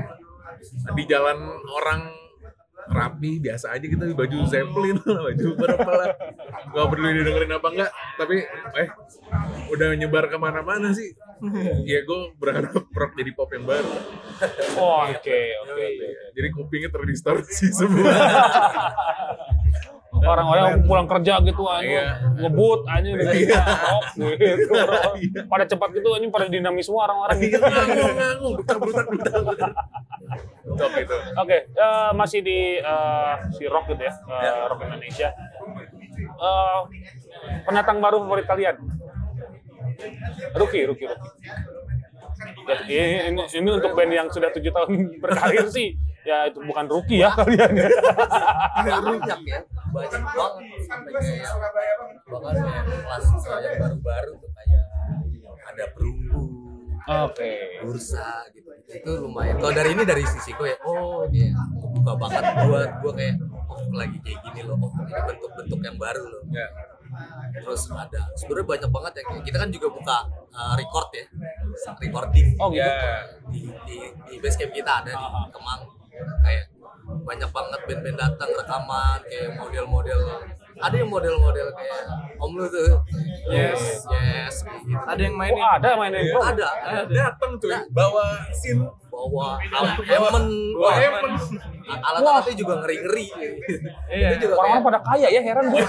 [0.93, 1.37] di jalan
[1.69, 2.01] orang
[2.83, 6.09] rapi biasa aja gitu baju Zeppelin lah baju berapa lah.
[6.73, 8.35] Nggak peduli didengerin apa enggak tapi
[8.79, 8.89] eh
[9.71, 11.15] udah nyebar ke mana-mana sih.
[11.87, 13.91] Ya gue berharap rock jadi pop yang baru.
[14.79, 15.87] Oh, oke, oke.
[16.35, 18.11] jadi kupingnya terdistorsi semua
[20.13, 22.07] Orang-orang pulang kerja gitu aja Iya.
[22.37, 23.33] ngebut aja gitu.
[23.49, 23.61] Iya.
[24.85, 25.41] rock gitu.
[25.49, 27.57] Pada cepat gitu aja pada dinamis semua orang-orang gitu.
[27.57, 28.55] nganggung
[31.37, 35.29] Oke, eh, masih di eh, si rock gitu ya, eh, rock Indonesia.
[36.33, 36.79] Eh,
[37.65, 38.75] pendatang baru favorit kalian?
[40.53, 41.29] Ruki, Ruki, Ruki.
[42.63, 44.91] Ya, ini, ini, ini untuk band yang sudah tujuh tahun
[45.23, 47.29] berkarir sih, ya itu bukan Ruki ya.
[47.35, 47.71] Kalian.
[47.75, 47.89] ya.
[49.03, 49.59] banyak ya.
[49.93, 50.53] Banyak banget
[50.87, 51.51] sampai kayak
[52.31, 53.25] bahkan kayak kelas
[53.61, 54.83] yang baru-baru tuh kayak
[55.73, 56.43] ada perunggu
[57.03, 57.53] Oke.
[57.83, 58.69] bursa gitu.
[58.87, 59.59] Itu lumayan.
[59.59, 61.53] Kalau dari ini dari sisi gue ya oh kayak
[61.99, 63.35] buka banget buat gue kayak
[63.67, 66.43] oh lagi kayak gini loh oh ini bentuk-bentuk yang baru loh.
[66.49, 66.67] Ya.
[67.53, 69.23] Terus ada sebenarnya banyak banget ya.
[69.43, 70.17] Kita kan juga buka
[70.55, 71.25] uh, record ya.
[72.01, 72.81] Recording Oh gitu.
[72.81, 73.95] ya di di,
[74.29, 76.02] di base camp kita ada di Kemang
[76.43, 76.65] kayak
[77.23, 80.21] banyak banget band-band datang rekaman kayak model-model
[80.81, 82.01] ada yang model-model kayak
[82.41, 82.97] om lu tuh.
[83.47, 84.07] Yes.
[84.09, 84.97] Yes gitu.
[84.97, 85.61] Ada yang Oh mainin.
[85.61, 86.41] ada mainin bro.
[86.41, 86.67] ada.
[86.81, 87.01] Ada.
[87.11, 88.81] Datang cuy bawa sin
[89.13, 91.37] bawa alat Hammond bawa wah, Hammond
[91.85, 93.27] alat-alatnya juga ngeri-ngeri.
[94.09, 94.27] Iya.
[94.33, 95.65] itu juga Orang-orang kayak pada kaya ya heran.
[95.69, 95.85] Gue.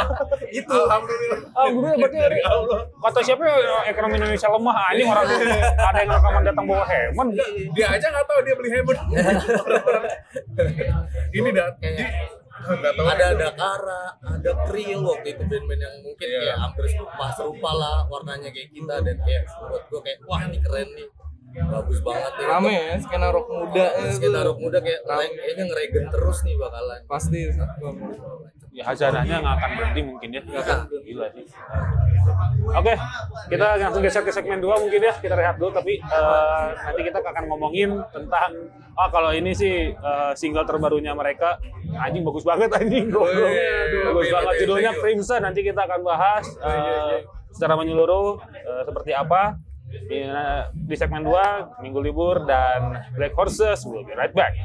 [0.62, 0.72] itu.
[0.72, 1.38] Alhamdulillah.
[1.52, 2.80] Ah, gue berarti dari Allah.
[3.02, 3.92] kata siapa ya?
[3.92, 5.26] Ekonomi Indonesia lemah anjing orang
[5.76, 7.28] ada yang rekaman datang bawa Hemen.
[7.76, 9.00] dia aja nggak tahu dia beli Hammond
[11.38, 11.74] ini dat
[12.96, 16.38] Tahu ada Dakara, ada Krill waktu itu band-band yang mungkin Iya.
[16.40, 20.58] kayak hampir serupa serupa lah warnanya kayak kita dan kayak buat gue kayak wah ini
[20.60, 21.08] keren nih
[21.52, 26.04] bagus banget nih rame ya skena rock muda Terus kita rock muda kayak kayaknya ngeregen
[26.08, 27.38] terus nih bakalan pasti
[28.72, 30.40] Ya hasanahnya nggak akan berhenti mungkin ya.
[30.48, 31.44] akan Gila sih.
[32.72, 32.94] Oke,
[33.52, 35.12] kita langsung geser ke segmen 2 mungkin ya.
[35.12, 40.32] Kita rehat dulu tapi eh, nanti kita akan ngomongin tentang ah kalau ini sih eh,
[40.40, 41.60] single terbarunya mereka
[42.00, 43.52] anjing bagus banget anjing goblok.
[44.08, 44.90] bagus banget judulnya.
[44.96, 49.60] Crimson nanti kita akan bahas eh, secara menyeluruh eh, seperti apa
[49.92, 54.56] di, segmen 2 minggu libur dan Black Horses we'll be right back.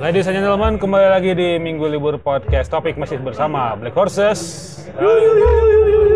[0.00, 2.72] Ladies and gentlemen, kembali lagi di Minggu Libur Podcast.
[2.72, 4.40] Topik masih bersama Black Horses.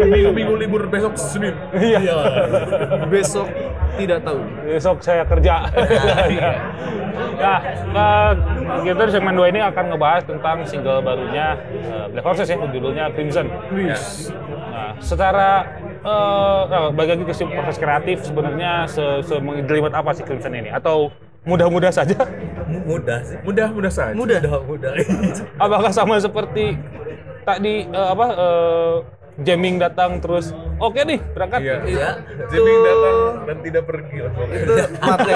[0.08, 1.52] Minggu minggu libur besok Senin.
[1.76, 2.00] Iya.
[3.12, 3.44] besok
[4.00, 5.68] tidak tahu Besok saya kerja.
[7.36, 7.60] nah,
[8.00, 8.30] eh,
[8.88, 13.12] kita di segmen 2 ini akan ngebahas tentang single barunya eh, Black Horses ya, judulnya
[13.12, 13.52] Crimson.
[13.52, 15.60] Nah, secara
[16.00, 19.36] eh, eh, bagi lagi ke proses kreatif sebenarnya se, se
[19.92, 20.72] apa sih Crimson ini?
[20.72, 21.12] Atau
[21.44, 22.16] mudah-mudah saja?
[22.84, 24.12] mudah sih Mudah mudah saja.
[24.12, 24.92] mudah mudah mudah
[25.62, 26.74] Apakah sama seperti
[27.42, 28.94] tadi eh, apa eh,
[29.36, 31.60] jamming datang terus oke nih berangkat?
[31.60, 31.76] Iya.
[31.84, 32.08] Iya.
[32.46, 34.56] Jamming datang dan tidak pergi lah pokoknya.
[34.56, 35.34] itu mate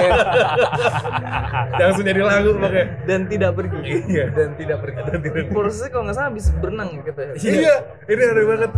[1.79, 2.83] Langsung jadi lagu pakai.
[3.03, 4.25] dan tidak pergi Iya.
[4.31, 4.97] Dan tidak pergi.
[4.99, 5.51] Dan tidak pergi.
[5.53, 7.75] prosesnya kalau nggak salah habis berenang gitu ya Iya,
[8.07, 8.71] ini aneh banget.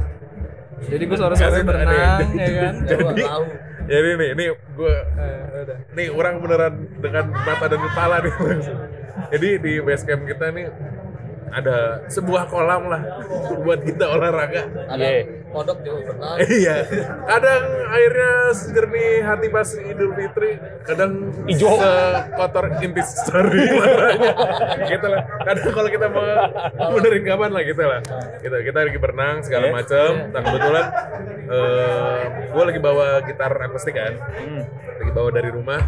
[0.81, 1.93] jadi gue sore-sore berenang
[2.33, 3.39] ya kan Jadi, Gua
[3.91, 3.93] tahu.
[3.93, 5.77] jadi nih, ini gue, Eh, udah.
[5.91, 8.33] nih orang beneran dengan mata dan kepala nih.
[9.29, 10.65] Jadi di base camp kita nih
[11.51, 13.01] ada sebuah kolam lah
[13.57, 14.61] buat kita olahraga.
[14.87, 15.23] ada Iya.
[15.51, 16.75] kodok juga pernah iya,
[17.21, 21.11] kadang airnya sejernih hati pas Idul Fitri, kadang
[21.43, 21.75] Ijo.
[22.33, 23.67] kotor intisari
[24.89, 25.21] gitu lah.
[25.43, 26.23] Kadang kalau kita mau
[26.89, 27.99] benerin kapan lah gitu lah.
[28.39, 29.73] Gitu, kita lagi berenang segala Iya.
[29.73, 30.09] macam.
[30.31, 30.85] Dan kebetulan
[31.45, 34.63] eh gue lagi bawa gitar akustik kan, Hmm.
[34.95, 35.81] lagi bawa dari rumah.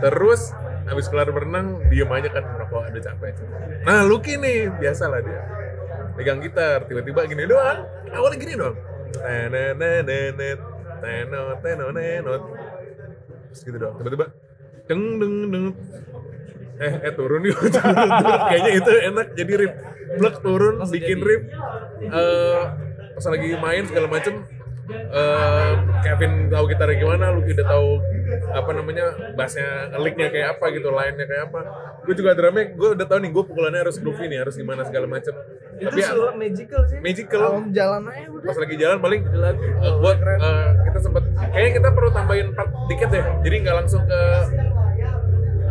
[0.00, 3.34] Terus habis kelar berenang diem aja kan merokok ada capek.
[3.82, 5.42] Nah Lucky nih biasa lah dia
[6.12, 8.76] pegang gitar tiba-tiba gini doang awalnya gini doang
[9.12, 10.60] Tenenenenet,
[11.00, 12.42] tenot tenonenot.
[13.48, 14.26] terus gitu doang tiba-tiba
[14.84, 15.66] deng deng deng
[16.76, 18.40] eh eh turun yuk turun, turun.
[18.44, 19.74] kayaknya itu enak jadi riff
[20.12, 21.26] blek turun Langsung bikin jadi.
[21.26, 21.42] riff
[22.02, 22.60] Eh,
[23.14, 24.34] pas lagi main segala macem
[24.90, 27.88] eh, Kevin tahu gitarnya gimana, lu udah tahu
[28.52, 31.60] apa namanya bassnya, licknya kayak apa gitu, line-nya kayak apa.
[32.02, 35.06] Gue juga drumnya, gue udah tahu nih gue pukulannya harus groovy nih, harus gimana segala
[35.06, 35.34] macem.
[35.72, 37.40] itu Tapi ya, sulap magical sih Magical.
[37.42, 41.70] Kalau jalan aja udah pas lagi jalan paling lagu eh, buat eh, kita sempat kayaknya
[41.80, 44.20] kita perlu tambahin part dikit deh jadi nggak langsung ke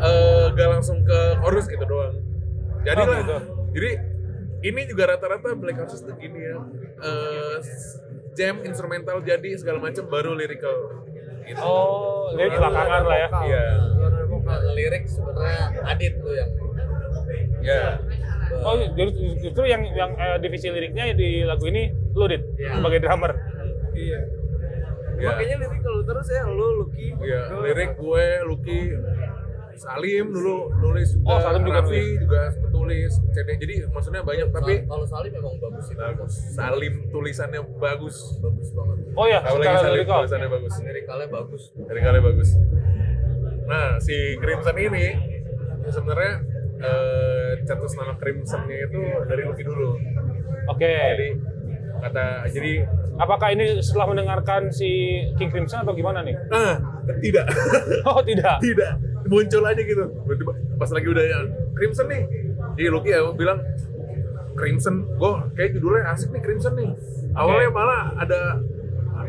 [0.02, 2.16] eh nggak langsung ke chorus gitu doang
[2.82, 3.38] jadi Oh, lah gitu.
[3.78, 3.90] jadi
[4.62, 6.58] ini juga rata-rata Black Horses tuh gini ya
[7.02, 7.56] eh,
[8.34, 11.01] jam instrumental jadi segala macam baru lyrical
[11.46, 11.62] gitu.
[11.62, 13.30] Oh, lirik belakangan lah ya.
[13.46, 13.64] iya.
[14.76, 16.50] lirik sebenarnya Adit tuh yang
[17.62, 17.82] iya.
[18.62, 22.44] Oh, justru, justru yang yang eh, divisi liriknya di lagu ini lu dit?
[22.60, 23.32] Sebagai drummer.
[23.96, 24.20] iya.
[25.22, 25.38] Iya.
[25.38, 28.80] makanya lirik kalau terus ya lu Lucky Iya, lirik gue, Lucky,
[29.82, 32.20] Salim dulu nulis juga, Oh, Salim juga Raffi nulis.
[32.20, 32.42] juga
[32.72, 33.50] tulis, CD.
[33.58, 36.34] Jadi maksudnya banyak tapi kalau Salim memang bagus sih bagus.
[36.52, 38.18] Salim tulisannya bagus.
[38.38, 40.18] bagus banget Oh ya, Apalagi secara Salim lirikal.
[40.20, 40.74] tulisannya bagus.
[40.80, 42.50] lirikalnya bagus Dari kali bagus.
[43.64, 45.06] Nah, si Crimson ini
[45.84, 46.34] sebenarnya
[46.80, 49.98] eh, cetus nama Crimsonnya itu dari Lucky dulu.
[50.68, 50.94] Oke.
[51.10, 51.30] Jadi
[51.98, 52.74] kata jadi
[53.14, 54.88] Apakah ini setelah mendengarkan si
[55.36, 56.34] King Crimson atau gimana nih?
[56.50, 56.74] ah
[57.20, 57.46] tidak
[58.10, 58.58] Oh, tidak.
[58.60, 58.98] tidak
[59.32, 60.04] muncul aja gitu.
[60.76, 61.40] Pas lagi udah ya,
[61.72, 62.22] Crimson nih.
[62.74, 63.60] Jadi Lucky ya bilang
[64.52, 66.92] Crimson gue kayak judulnya asik nih Crimson nih.
[67.34, 68.60] Awalnya malah ada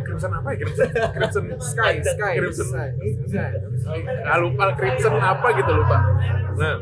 [0.03, 0.89] Crimson apa ya Crimson?
[0.91, 2.67] Crimson Sky Sky Crimson.
[2.67, 2.89] Sky
[3.25, 3.53] Sky.
[4.25, 5.97] ah, lupa Crimson apa gitu lupa.
[6.53, 6.75] Nah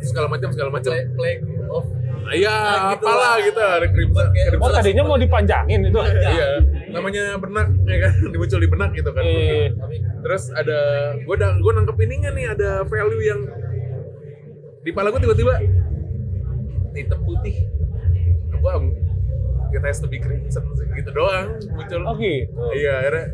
[0.00, 0.90] segala macam segala macam.
[0.90, 1.34] Play, play
[1.68, 1.84] of
[2.28, 3.34] iya Ah, gitu apalah lah.
[3.40, 6.00] gitu ada Crimson Kayak- Oh, Crimson tadinya mau dipanjangin itu.
[6.26, 6.48] iya
[6.88, 8.12] namanya benak ya kan?
[8.32, 9.22] Dimuncul di benak gitu kan.
[9.22, 9.76] Iya.
[9.76, 10.78] tapi terus ada
[11.18, 13.40] gue udah gue nangkep ininya nih ada value yang
[14.82, 15.54] di kepala gue tiba-tiba
[16.94, 17.56] hitam putih
[19.68, 20.64] It has to be crimson
[20.96, 22.00] gitu doang muncul.
[22.08, 22.48] Oh gitu.
[22.72, 23.26] Iya, akhirnya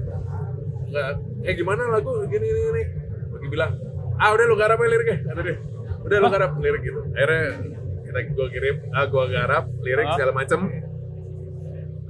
[0.90, 1.10] nggak,
[1.46, 2.82] eh gimana lagu gini gini gini.
[3.30, 3.78] Bagi bilang,
[4.18, 5.56] ah udah lu garap aja liriknya, ada deh.
[6.02, 7.00] Udah lu garap lirik gitu.
[7.14, 7.46] Akhirnya
[8.02, 10.60] kita gua kirim, ah gua garap lirik segala macem.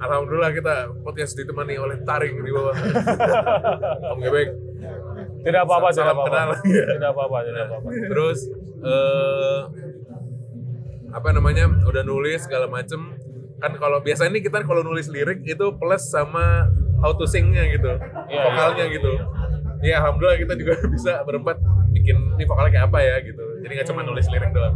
[0.05, 2.77] Alhamdulillah kita podcast ditemani oleh Taring di bawah.
[4.13, 4.49] Om Gebek.
[5.45, 6.29] Tidak apa-apa, tidak Salam apa-apa.
[6.29, 6.49] kenal.
[6.61, 7.89] Tidak apa-apa, tidak apa-apa.
[7.89, 8.39] Terus
[8.85, 9.61] eh
[11.15, 13.15] apa namanya udah nulis segala macem
[13.63, 16.67] kan kalau biasanya nih kita kalau nulis lirik itu plus sama
[16.99, 17.87] how to singnya gitu
[18.27, 19.13] Iya, vokalnya gitu
[19.79, 21.63] ya alhamdulillah kita juga bisa berempat
[21.95, 24.75] bikin ini vokalnya kayak apa ya gitu jadi nggak cuma nulis lirik doang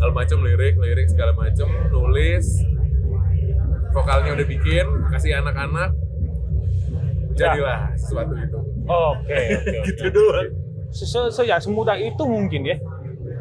[0.00, 2.46] segala macem lirik lirik segala macem nulis
[3.96, 5.90] vokalnya udah bikin kasih anak-anak
[7.32, 9.78] jadilah sesuatu itu Oke, oke.
[9.84, 10.50] gitu doang
[10.88, 12.76] Se, ya semudah itu mungkin ya.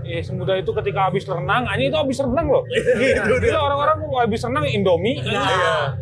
[0.03, 2.65] Ya, semudah itu ketika habis renang, ini itu habis renang loh.
[2.67, 3.55] Gitu Jadi dia.
[3.55, 5.95] orang-orang mau habis renang Indomie, iya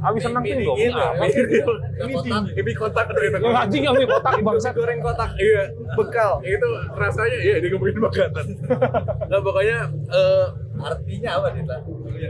[0.00, 1.24] habis renang tuh Indomie apa?
[1.28, 4.72] ini ini kotak itu Yang anjing yang kotak bangsat.
[4.74, 8.46] goreng kotak iya bekal itu rasanya iya dia ngomongin makanan
[9.30, 10.46] nah pokoknya eh
[10.82, 11.80] Artinya apa nih, Pak?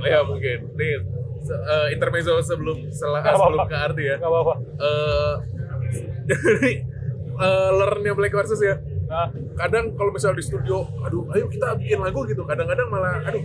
[0.05, 0.92] ya mungkin nih
[1.42, 3.70] se- eh, intermezzo sebelum setelah Nggak sebelum apa-apa.
[3.70, 4.16] ke arti ya.
[4.16, 4.55] Gak apa-apa.
[4.78, 5.35] eh
[6.24, 6.72] dari
[7.44, 8.76] eh, learnnya Black versus ya.
[9.05, 9.28] Nah,
[9.59, 12.42] kadang kalau misalnya di studio aduh ayo kita bikin lagu gitu.
[12.42, 13.44] Kadang-kadang malah aduh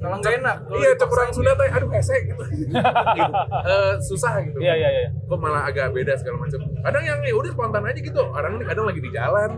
[0.00, 2.40] kalau nggak enak iya cekurang Sunda teh aduh hese gitu,
[3.18, 3.32] gitu.
[3.66, 4.56] Eh, susah gitu.
[4.58, 5.08] Iya, iya, iya.
[5.12, 6.56] kok malah agak beda segala macam.
[6.80, 8.22] Kadang yang ya udah spontan aja gitu.
[8.26, 9.50] Kadang kadang lagi di jalan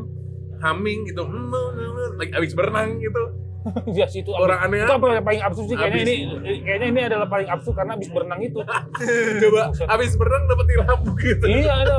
[0.59, 1.23] humming gitu.
[1.23, 3.23] Hmm, hmm, hmm, lagi abis berenang gitu
[3.99, 4.83] Ya situ Orang aneh.
[4.83, 6.11] Itu apa yang paling absurd sih kayaknya Abis.
[6.11, 6.17] ini
[6.63, 8.59] kayaknya ini adalah paling absurd karena habis berenang itu.
[9.43, 11.95] coba abis berenang dapet lampu gitu iya, ada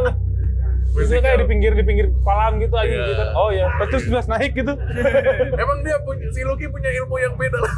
[0.93, 1.21] Musikal.
[1.25, 3.05] kayak di pinggir di pinggir kolam gitu aja Iya.
[3.07, 3.23] gitu.
[3.33, 4.73] Oh ya, terus terus naik gitu.
[5.53, 7.73] emang dia punya si Lucky punya ilmu yang beda lah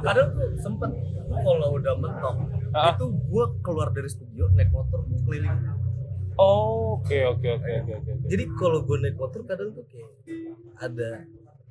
[0.00, 0.90] Kadang tuh sempet
[1.32, 2.34] kalau udah mentok,
[2.70, 5.56] itu gua keluar dari studio naik motor gua keliling.
[6.36, 8.10] Oh, oke oke oke oke oke.
[8.14, 8.28] oke.
[8.28, 10.12] Jadi kalau gua naik motor kadang tuh kayak
[10.78, 11.10] ada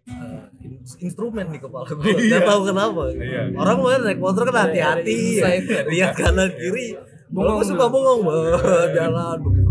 [0.09, 2.05] uh, in- instrumen di kepala gua.
[2.05, 3.01] Gak tahu kenapa.
[3.13, 3.41] Iya.
[3.53, 5.49] Orang mau naik motor kan hati-hati, ya.
[5.85, 6.97] lihat kanan kiri.
[7.31, 9.61] Kalau gua suka bengong, "Wah, jalan begitu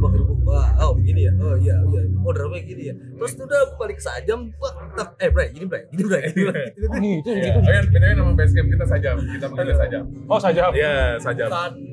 [0.81, 2.95] oh begini ya, oh iya iya, oh drumnya gini ya.
[2.97, 6.63] Terus tuh udah balik sajam, wah, tak, eh bre, gini bre, gini bre, gini bre.
[6.75, 7.53] gitu, Iya.
[7.61, 9.17] Oh ya, BTW nama basecamp kita Sajam.
[9.23, 10.05] Kita panggilnya Sajam.
[10.27, 10.61] Oh, saja.
[10.75, 11.49] Iya, Sajam.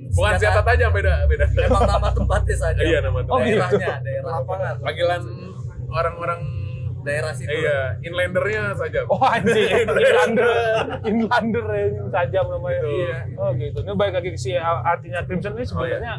[0.07, 1.45] Bukan senjata tajam, beda, beda.
[1.67, 2.81] Emang nama tempatnya saja.
[2.81, 3.31] Iya, nama gitu.
[3.37, 5.21] daerahnya, daerah lapangan Panggilan
[5.87, 6.39] orang-orang
[7.07, 7.47] daerah situ.
[7.47, 9.05] iya, inlandernya Sajam.
[9.07, 10.51] Oh anjing, inlander,
[11.07, 12.81] inlander ini sajam namanya.
[12.83, 12.89] Gitu.
[12.91, 13.17] Iya.
[13.39, 13.77] Oh gitu.
[13.87, 16.13] Ini balik lagi si artinya Crimson ini sebenarnya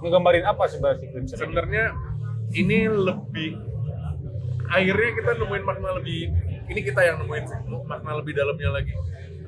[0.00, 1.36] ngegambarin apa sebenarnya si Crimson?
[1.36, 1.84] Sebenarnya
[2.56, 3.50] ini lebih
[4.72, 6.32] akhirnya kita nemuin makna lebih
[6.72, 8.96] ini kita yang nemuin sih, makna lebih dalamnya lagi.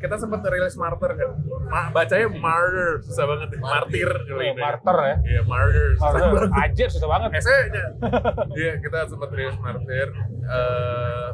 [0.05, 1.31] Kita sempat rilis martyr kan.
[1.65, 3.61] Ma, bacanya martyr, susah banget deh.
[3.65, 4.11] Martir.
[4.29, 5.17] Oh, ya, martyr ya.
[5.25, 5.89] Iya, martyr.
[5.97, 6.51] Susah Martyr, banget.
[6.61, 7.31] Ajar susah banget.
[7.41, 7.85] Esenya.
[8.61, 10.09] Iya, kita sempat rilis martyr.
[10.45, 11.29] eh,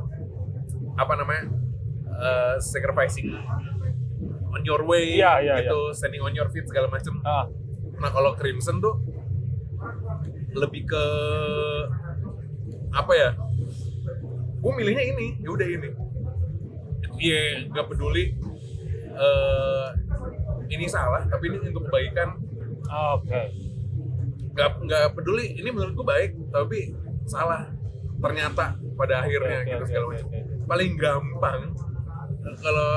[0.94, 1.50] apa namanya?
[2.14, 3.34] Eh, sacrificing
[4.50, 7.18] on your way Iya, iya, gitu, standing on your feet segala macem.
[7.26, 7.50] Ah,
[7.98, 9.02] Nah kalau Crimson tuh
[10.54, 11.04] lebih ke
[12.90, 13.30] apa ya?
[14.62, 15.88] Gue milihnya ini, ya udah ini.
[17.18, 18.36] Iya, nggak peduli
[19.20, 19.88] eh
[20.70, 22.40] ini salah, tapi ini untuk kebaikan.
[22.88, 23.42] oke.
[24.50, 26.90] Nggak nggak peduli, ini menurut gue baik, tapi
[27.28, 27.70] salah
[28.20, 30.26] ternyata pada akhirnya Oke, gitu oke, segala oke, macam.
[30.28, 30.40] oke.
[30.68, 31.60] Paling gampang
[32.40, 32.92] kalau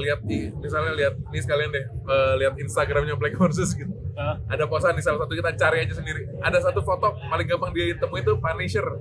[0.00, 4.64] lihat di misalnya lihat ini sekalian deh eh, lihat Instagramnya Black Horses gitu Ah, ada
[4.64, 6.24] posan di salah satu kita cari aja sendiri.
[6.40, 8.96] Ada satu foto paling gampang dia temui itu Punisher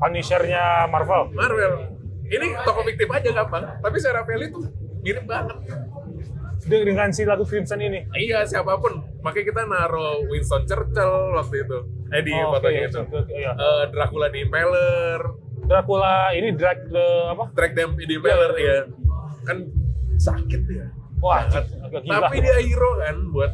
[0.00, 1.28] Punisher-nya Marvel.
[1.36, 1.92] Marvel.
[2.24, 4.58] Ini toko fiktif aja gampang, tapi secara value itu
[5.04, 5.60] mirip banget.
[6.70, 8.06] De- Dengan si lagu Crimson ini.
[8.12, 11.78] Iya siapa pun, makanya kita naruh Winston Churchill waktu itu.
[12.08, 13.00] Eh di Oh, fotonya oke, itu.
[13.32, 13.50] iya.
[13.52, 15.20] Eh, Dracula di Impaler,
[15.62, 17.44] Dracula ini Drag the apa?
[17.50, 18.78] Drag Them di Impaler ya.
[19.42, 19.66] Kan
[20.16, 20.86] sakit ya.
[21.18, 21.68] Wah, agak
[22.00, 22.22] gila.
[22.22, 23.52] Tapi dia hero kan buat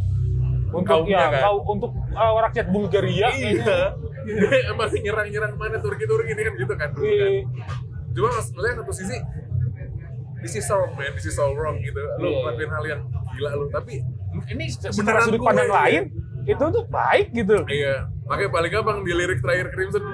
[0.68, 1.40] untuk ya, kan.
[1.42, 3.26] kau untuk uh, rakyat Bulgaria.
[3.28, 3.78] Iya.
[4.22, 7.30] Dia emang nyerang-nyerang mana Turki-Turki ini kan gitu kan dulu kan.
[7.32, 7.44] Iya.
[8.12, 9.16] Cuma maksudnya satu sisi
[10.40, 12.00] this is so man, this is so wrong gitu.
[12.20, 12.36] Lu Iya.
[12.42, 13.00] ngelakuin hal yang
[13.32, 14.00] gila lu, tapi
[14.52, 16.02] ini Secara sudut pandang lain
[16.46, 17.58] itu tuh baik gitu.
[17.66, 20.04] Iya, makanya paling gampang di lirik terakhir Crimson,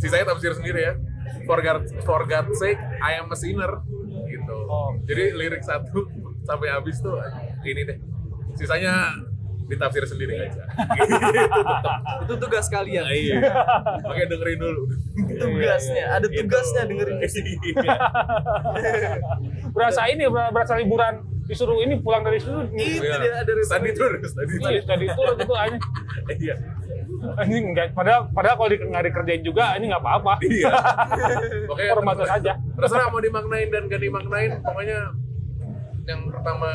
[0.00, 0.94] sisanya tafsir sendiri ya.
[1.42, 3.82] For God, for God's sake, I am a sinner.
[4.24, 4.56] Gitu.
[4.68, 4.94] Oh.
[5.04, 6.06] Jadi lirik satu
[6.48, 7.18] sampai habis tuh
[7.62, 7.98] ini deh.
[8.54, 9.12] Sisanya
[9.72, 10.62] ditafsir sendiri aja.
[11.00, 11.28] gitu
[12.22, 13.36] itu tugas kalian Iya.
[13.98, 14.82] Makanya dengerin dulu.
[15.32, 16.44] tugasnya ada Gitu.
[16.44, 17.96] tugasnya dengerin Iya.
[19.68, 23.16] berasa ini ber- berasa liburan disuruh ini pulang dari situ Itu Iya.
[23.18, 24.70] dia dari Study tour, study tour.
[24.70, 24.80] Iya,
[25.38, 25.76] itu aja.
[26.38, 26.54] Iya.
[27.22, 30.42] Ini enggak padahal padahal kalau di, nggak dikerjain juga ini nggak apa-apa.
[30.42, 30.70] Iya.
[31.64, 32.52] Pokoknya Formatur aja.
[32.74, 34.98] terserah mau dimaknain dan gak dimaknain pokoknya
[36.02, 36.70] yang pertama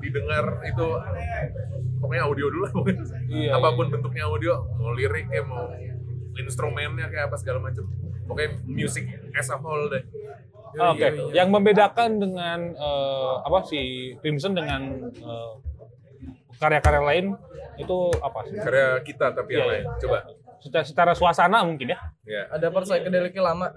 [0.00, 0.86] didengar itu
[2.00, 3.04] pokoknya audio dulu lah pokoknya.
[3.28, 5.68] Iya, apa pun bentuknya audio mau lirik ya mau
[6.32, 7.84] instrumennya kayak apa segala macam
[8.24, 10.00] pokoknya music as a whole deh
[10.70, 13.80] Oke, yang membedakan dengan eh, apa si
[14.16, 14.80] Crimson dengan
[15.10, 15.52] eh,
[16.56, 17.26] karya-karya lain
[17.76, 18.54] itu apa sih?
[18.56, 19.98] karya kita tapi yang Iya, lain iya.
[19.98, 20.18] coba
[20.60, 21.98] Secara, secara suasana mungkin ya.
[22.22, 23.72] ya ada part psychedelicnya lama.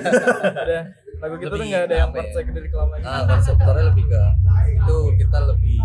[0.66, 0.78] ada
[1.16, 2.32] lagu kita tuh nggak ada yang apa part ya?
[2.34, 2.94] psychedelic lama.
[2.98, 4.22] Nah, konseptornya lebih ke
[4.74, 5.78] itu kita lebih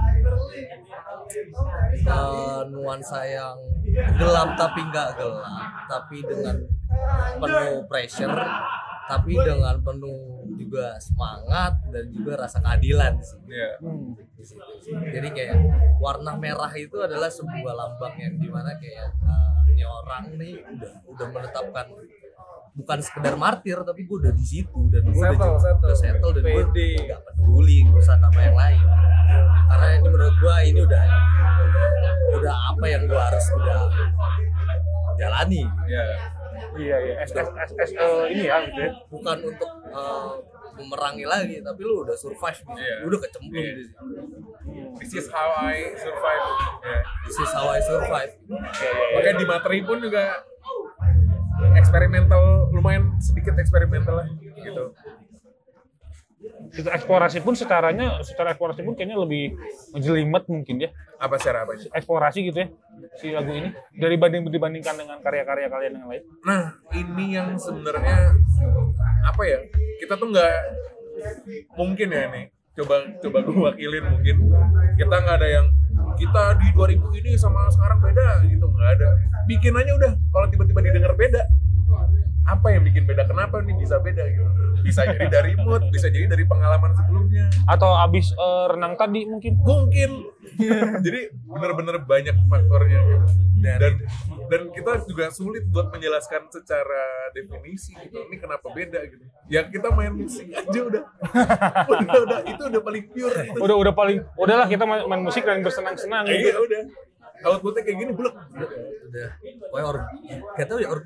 [2.05, 3.57] eh, nuansa yang
[4.15, 6.55] gelap tapi nggak gelap, tapi dengan
[7.39, 8.37] penuh pressure,
[9.09, 13.39] tapi dengan penuh juga semangat dan juga rasa keadilan sih.
[13.49, 13.73] Ya
[14.39, 14.63] di situ.
[14.87, 15.55] Jadi kayak
[15.99, 20.93] warna merah itu adalah sebuah lambang yang di mana kayak eh, ini orang nih udah
[21.11, 21.85] udah menetapkan
[22.73, 26.43] bukan sekedar martir tapi gue udah di situ dan gue udah, Settle, udah settle dan
[26.45, 26.63] gue
[27.05, 28.81] nggak peduli urusan sama yang lain.
[29.69, 31.03] Karena ini menurut gue ini udah
[32.39, 33.79] udah apa yang gue harus udah
[35.15, 35.63] jalani.
[35.85, 36.03] Ya
[36.69, 37.15] Iya iya.
[37.25, 37.91] S, S, S, S,
[38.29, 38.91] ini ya gitu ya.
[39.09, 40.31] bukan untuk eh,
[40.77, 42.59] memerangi lagi tapi lu udah survive.
[42.77, 43.03] Iya.
[43.03, 43.73] lu udah kecemplung Iya.
[43.75, 44.03] di situ.
[44.99, 46.45] This is how I survive.
[46.83, 48.31] Ya this is how I survive.
[49.17, 50.45] Makanya di materi pun juga
[51.79, 54.27] eksperimental lumayan sedikit eksperimental lah
[54.59, 54.93] gitu
[56.69, 59.59] Kita eksplorasi pun secaranya secara eksplorasi pun kayaknya lebih
[59.91, 60.89] menjelimet mungkin ya.
[61.19, 62.67] apa secara apa Eksplorasi gitu ya
[63.19, 66.23] si lagu ini dari banding dibandingkan dengan karya-karya kalian yang lain.
[66.43, 66.63] Nah,
[66.95, 68.35] ini yang sebenarnya
[69.23, 69.59] apa ya?
[69.99, 70.55] Kita tuh nggak
[71.75, 72.45] mungkin ya nih.
[72.79, 74.35] Coba coba gue wakilin mungkin.
[74.95, 75.67] Kita nggak ada yang
[76.15, 79.09] kita di 2000 ini sama sekarang beda gitu nggak ada.
[79.47, 80.13] Bikin aja udah.
[80.15, 81.41] Kalau tiba-tiba didengar beda,
[82.49, 83.29] apa yang bikin beda?
[83.29, 84.49] Kenapa nih bisa beda gitu?
[84.81, 87.45] Bisa jadi dari mood, bisa jadi dari pengalaman sebelumnya.
[87.69, 89.53] Atau abis eh, renang tadi mungkin.
[89.61, 90.09] Mungkin.
[91.05, 93.25] jadi bener-bener banyak faktornya gitu.
[93.59, 93.93] dan
[94.49, 99.91] dan kita juga sulit buat menjelaskan secara definisi gitu ini kenapa beda gitu ya kita
[99.93, 101.03] main musik aja udah
[101.91, 105.43] udah udah itu udah paling pure itu Udah udah paling udahlah kita main, main musik
[105.43, 106.65] dan bersenang-senang iya gitu.
[106.65, 106.81] udah
[107.51, 109.29] outputnya kayak gini bulek udah
[109.69, 109.97] pokoknya or
[110.55, 110.99] gak tau ya or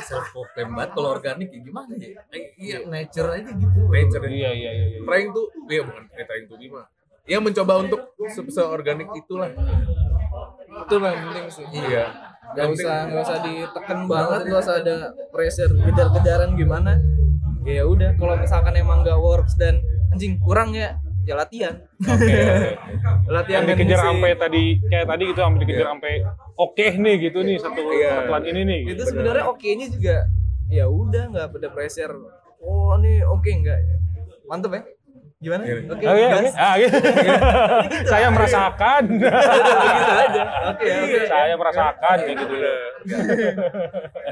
[0.00, 4.50] self proclaim banget kalau organik ya gimana ya Eh, iya nature aja gitu nature Iya
[4.52, 4.70] iya iya.
[4.88, 4.98] iya.
[5.02, 6.86] trying to iya bukan eh, trying be mah
[7.22, 9.50] ya mencoba untuk se- seorganik itulah
[10.72, 11.66] Itu yang penting sih.
[11.70, 12.04] iya
[12.52, 14.96] Gak usah nggak usah ditekan banget, gak usah ada
[15.30, 17.00] pressure kejar-kejaran gimana.
[17.64, 21.74] Ya udah, kalau misalkan emang gak works dan anjing kurang ya, ya latihan.
[23.36, 25.90] latihan Yang dan dikejar sampai tadi kayak tadi gitu sampai dikejar Iya.
[25.90, 26.12] sampai
[26.56, 28.10] oke nih gitu nih satu Iya.
[28.18, 28.80] satuan ini nih.
[28.90, 30.16] itu sebenarnya oke-nya juga
[30.68, 32.14] ya udah nggak ada pressure.
[32.58, 33.78] Oh nih oke nggak?
[34.44, 34.82] Mantep ya?
[35.42, 35.62] Gimana?
[35.66, 35.90] Gini.
[35.90, 36.38] Oke, iya, gas.
[36.38, 36.50] oke.
[36.54, 36.96] Ah, gitu.
[38.14, 39.02] Saya merasakan.
[39.10, 39.26] Gitu
[40.14, 40.42] aja.
[40.70, 41.20] Oke, oke.
[41.26, 42.54] Saya merasakan kayak gitu.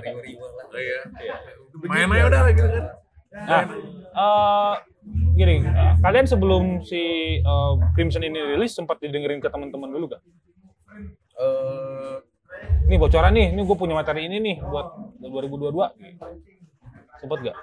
[0.00, 0.98] riwa-riwa lah Oh, iya
[1.82, 2.84] main aja udah gitu kan
[3.30, 3.62] Nah,
[4.10, 4.74] eh,
[5.38, 6.98] gini, eh, kalian sebelum si
[7.38, 10.22] eh, Crimson ini rilis sempat didengerin ke teman-teman dulu gak?
[11.38, 12.16] Eh,
[12.90, 14.90] Nih bocoran nih, ini gue punya materi ini nih buat
[15.22, 15.94] 2022.
[17.16, 17.56] Sempat gak?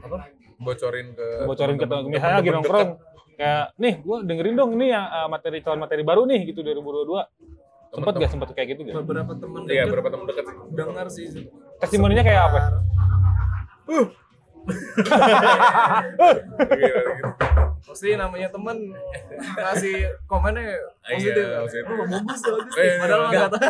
[0.00, 2.56] apa bocorin ke Bocorin ke teman misalnya lagi dekat.
[2.56, 2.88] nongkrong.
[3.36, 7.20] Kayak, nih gue dengerin dong ini ya materi calon materi baru nih gitu 2022.
[7.92, 8.30] Sempat gak?
[8.32, 8.96] Sempat kayak gitu gak?
[9.04, 11.26] Beberapa temen iya deket berapa temen dekat sih dengar sih.
[11.76, 12.60] Testimoninya kayak apa?
[13.84, 14.19] Iya, gitu.
[17.80, 18.76] Pasti namanya temen
[19.56, 21.42] ngasih komennya positif.
[21.42, 21.84] Iya, positif.
[21.88, 22.74] Oh, bagus bagus.
[22.76, 23.40] Eh, Padahal enggak.
[23.40, 23.66] nggak tahu.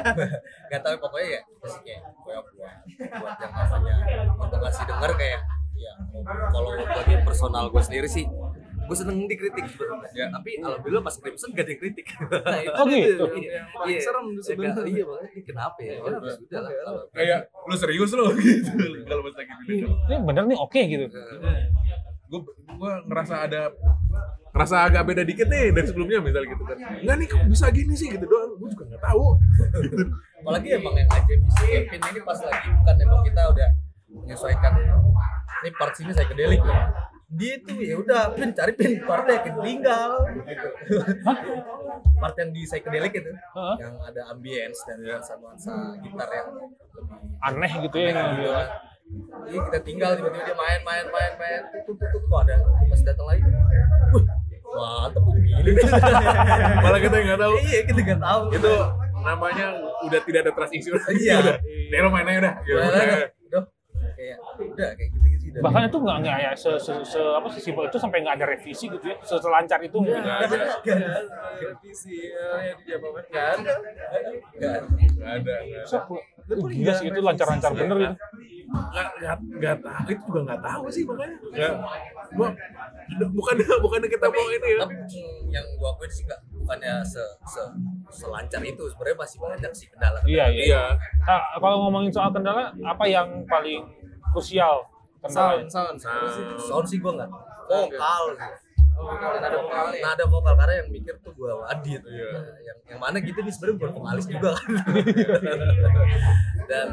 [0.71, 2.75] gak tau pokoknya ya pasti kayak gue buat
[3.17, 3.95] buat yang namanya
[4.37, 5.41] untuk ngasih denger kayak
[5.75, 5.93] ya
[6.53, 8.27] kalau bagi personal gue sendiri sih
[8.91, 9.63] gue seneng dikritik.
[10.11, 10.27] Ya.
[10.29, 12.07] tapi alhamdulillah pas Crimson gak ada yang kritik.
[12.11, 13.15] Nah, itu Oh, gitu?
[13.17, 14.83] tuh yang paling serem tuh sebenarnya.
[14.85, 15.93] iya makanya ini kenapa ya?
[15.93, 16.73] Ya udah sudah lah
[17.11, 18.71] kayak lu serius lo gitu
[19.07, 21.05] kalau pas lagi Ini, dulu ini bener nih oke gitu.
[22.27, 23.61] gue gue ngerasa ada
[24.51, 26.75] ngerasa agak beda dikit nih dari sebelumnya misal gitu kan.
[26.97, 28.07] Enggak nih kok bisa gini sih?
[28.09, 28.51] Gitu doang.
[28.57, 29.25] Gue juga nggak tahu.
[29.79, 29.97] Gitu.
[30.43, 33.69] apalagi emang yang ajaib si Kevin ini pas lagi bukan emang kita udah
[34.11, 34.73] menyesuaikan.
[35.61, 36.59] Ini part sini saya kedelik
[37.31, 40.11] dia tuh ya udah pin cari pin part yang ketinggal
[40.43, 40.67] gitu.
[42.19, 43.75] part yang di psychedelic itu Heeh.
[43.79, 45.73] yang ada ambience dan nuansa nuansa
[46.03, 46.49] gitar yang
[47.41, 48.11] Aneh gitu ya.
[48.13, 48.69] aneh gitu kan.
[49.47, 52.55] Iya kita tinggal tiba-tiba dia main main main main tutut tutut kok ada
[52.87, 53.43] pas datang lagi.
[54.11, 54.25] Wih,
[54.71, 55.71] mantep begini
[56.85, 57.55] Malah kita nggak tahu.
[57.61, 58.73] iya kita nggak tahu Itu
[59.21, 59.67] namanya
[60.03, 61.27] udah tidak ada trust issue lagi.
[61.27, 61.35] Iya.
[61.43, 61.57] Udah.
[61.91, 63.63] Dero main aja udah, udah.
[64.15, 67.91] kayak udah kayak gitu udah Bahkan itu nggak nggak ya se, se, se apa sesimpel
[67.91, 70.23] itu sampai nggak ada revisi gitu ya, selancar itu mungkin.
[70.23, 70.59] Nggak ada.
[71.59, 73.73] revisi yang dijabarin nggak ada
[74.55, 74.81] Nggak.
[75.19, 75.55] Nggak ada.
[75.67, 76.17] nggak ada.
[76.51, 78.17] Gila sih itu lancar-lancar bener itu.
[78.71, 81.73] nggak nggak nggak tahu itu juga nggak tahu sih makanya nggak
[82.39, 82.49] gua
[83.35, 84.95] bukan bukan kita mau ini ya tapi
[85.51, 87.19] yang gua akuin sih nggak bukannya se,
[87.51, 87.63] se
[88.15, 90.63] selancar itu sebenarnya masih banyak sih kendala Iya iya.
[90.71, 90.83] iya
[91.27, 93.83] Nah, kalau ngomongin soal kendala, apa yang paling
[94.31, 94.87] krusial
[95.21, 95.69] kendala?
[95.69, 96.25] sound sound.
[96.25, 97.31] Nah, sound sih gua nggak.
[97.71, 98.25] Vokal
[99.01, 102.29] oh ada vokalnya nah ada vokal karena yang mikir tuh gua Wadid Iya.
[102.37, 104.71] Nah, yang yang mana gitu nih sebenarnya bukan vokalis juga kan.
[106.71, 106.87] Dan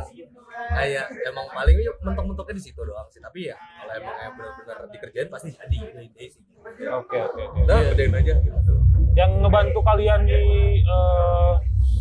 [0.57, 3.19] kayak emang paling mentok-mentoknya di situ doang sih.
[3.21, 6.41] Tapi ya kalau emang kayak benar-benar dikerjain pasti jadi gitu intinya sih.
[6.63, 7.43] Oke oke oke.
[7.67, 8.73] udah gedein aja gitu.
[9.17, 10.41] Yang ngebantu kalian di
[10.81, 11.53] eh,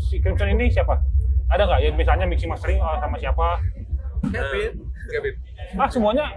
[0.08, 1.00] si Crimson ini siapa?
[1.46, 1.80] Ada nggak?
[1.82, 3.60] Ya misalnya mixing mastering eh, sama siapa?
[4.32, 4.72] Kevin.
[5.06, 5.34] Kevin
[5.74, 6.30] Ah semuanya?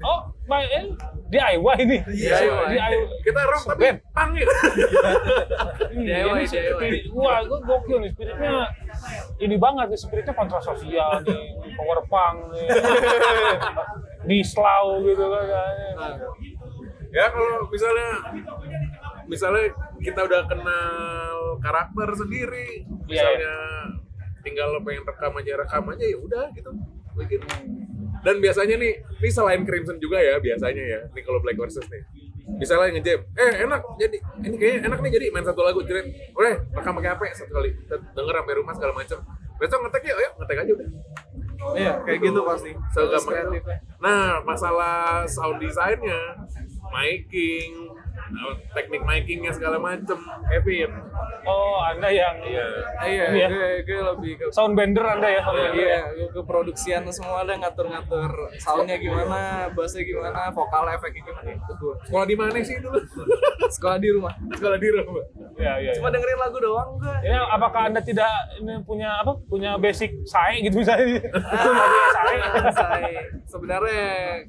[0.00, 0.90] Oh, main
[1.26, 1.98] DIY ini.
[2.02, 2.64] DIY.
[2.68, 2.94] DIY.
[3.22, 3.98] kita rock tapi Band.
[4.10, 4.44] pang ya
[5.94, 8.66] Iya, DIY, ini spirit- Wah, gue gokil nih spiritnya.
[9.36, 12.66] Ini banget nih spiritnya kontra sosial nih, power punk nih.
[14.28, 16.16] di slow gitu kan.
[17.10, 18.10] ya kalau misalnya
[19.24, 19.64] misalnya
[20.00, 23.54] kita udah kenal karakter sendiri Iya, misalnya
[24.40, 26.70] tinggal lo pengen rekam aja rekam aja ya udah gitu
[27.14, 27.40] bikin
[28.24, 31.00] dan biasanya nih ini selain Crimson juga ya biasanya ya.
[31.12, 32.02] Ini kalau Black Horses nih.
[32.60, 36.60] Misalnya ngejam eh enak jadi ini kayaknya enak nih jadi main satu lagu jeret boleh
[36.76, 39.18] rekam pakai HP satu kali Kita denger sampai rumah segala macam
[39.56, 40.88] besok ngetek yuk ayo ngetek aja udah.
[41.72, 42.70] Iya kayak gitu pasti.
[42.76, 43.00] Itu.
[43.24, 43.78] kreatifnya.
[44.02, 46.36] Nah, masalah sound design-nya,
[46.92, 47.93] miking,
[48.72, 50.16] teknik mikingnya segala macem,
[50.48, 50.90] Kevin.
[51.44, 52.64] Oh, Anda yang Iya.
[52.96, 53.46] Ah, iya Iya.
[53.48, 55.42] gue, gue lebih ke soundbender Anda ya?
[55.72, 61.72] Iya, gue ke produksian semua ada ngatur-ngatur soundnya gimana, bassnya gimana, vokal efeknya gimana itu
[61.74, 61.94] gue.
[62.04, 62.98] Sekolah di mana sih dulu?
[63.74, 64.32] Sekolah di rumah.
[64.52, 65.24] Sekolah di rumah.
[65.54, 65.92] Iya, iya.
[65.96, 67.14] Cuma dengerin lagu doang gue.
[67.24, 69.32] Ini apakah Anda tidak ini punya apa?
[69.46, 71.20] Punya basic sae gitu misalnya?
[71.54, 72.36] Itu lagunya sae.
[72.84, 74.06] Saya sebenarnya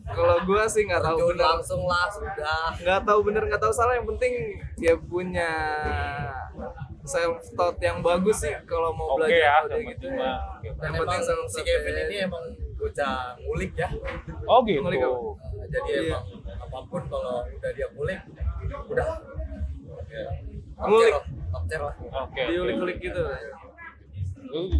[0.07, 3.93] kalau gue sih nggak tahu bener langsung lah sudah nggak tahu bener nggak tahu salah
[3.95, 4.33] yang penting
[4.75, 5.49] dia punya
[7.05, 10.07] self thought yang bagus sih kalau mau Oke belajar ya, yang gitu.
[10.09, 10.17] Oke.
[10.17, 12.43] dan Yang emang penting self si Kevin ini emang
[12.75, 13.89] bocah ngulik ya
[14.45, 14.81] Oh gitu.
[14.81, 15.15] Ngulik apa?
[15.15, 16.01] Nah, jadi Iya.
[16.11, 16.25] emang
[16.59, 18.19] apa pun kalau udah dia ngulik
[18.89, 19.07] udah
[20.09, 20.25] ya,
[20.75, 21.13] Ngulik.
[21.15, 21.93] lah
[22.25, 22.41] Oke.
[22.51, 23.21] diulik-ulik gitu.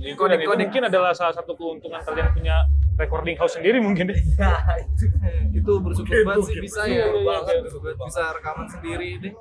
[0.05, 2.63] Itu, dan itu mungkin adalah salah satu keuntungan kalian punya
[2.95, 4.17] recording house sendiri mungkin deh.
[4.35, 5.05] ya itu
[5.53, 7.61] itu bersyukur banget sih bisa Iya, ya iya, banget iya.
[7.63, 9.33] bersyukur bisa rekaman sendiri deh.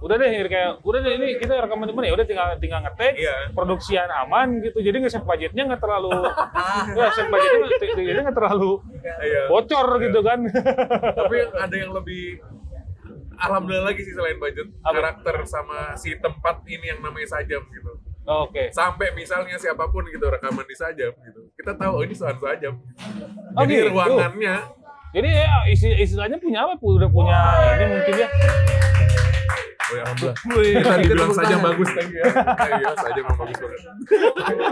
[0.00, 3.36] Udah deh kayak udah deh ini kita rekaman teman ya udah tinggal tinggal ngetek, Iya.
[3.52, 4.78] produksian aman gitu.
[4.78, 6.10] Jadi nge set budgetnya nggak terlalu
[6.98, 8.72] ya set budgetnya nggak- jadi nggak terlalu
[9.20, 9.42] Iya.
[9.46, 10.38] bocor gitu kan.
[11.20, 12.40] Tapi ada yang lebih
[13.34, 14.94] Alhamdulillah lagi sih selain budget Apa?
[14.94, 17.92] karakter sama si tempat ini yang namanya sajam gitu.
[18.24, 18.72] Oke.
[18.72, 21.40] Sampai misalnya siapa pun gitu rekaman di sajam gitu.
[21.60, 22.80] Kita tahu oh ini soal sajam.
[23.52, 23.88] Oh, Jadi gitu.
[23.92, 24.56] ruangannya
[25.14, 26.74] Jadi ya isi istilahnya punya apa?
[26.80, 27.38] Udah punya
[27.78, 28.28] ini mungkin ya.
[29.84, 30.36] Oh ya alhamdulillah.
[30.80, 31.66] Kita dibilang sajam tangan.
[31.66, 32.24] bagus lagi ya.
[32.74, 33.80] Iya, sajam memang bagus banget.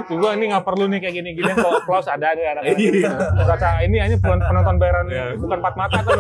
[0.02, 3.12] Coba ini nggak perlu nih kayak gini-gini kalau applause ada nih anak Iya.
[3.38, 5.24] Baca ini hanya pen- penonton bayaran Iya.
[5.36, 6.16] bukan empat mata tuh.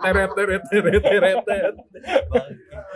[0.00, 1.74] Teret teret teret teret teret.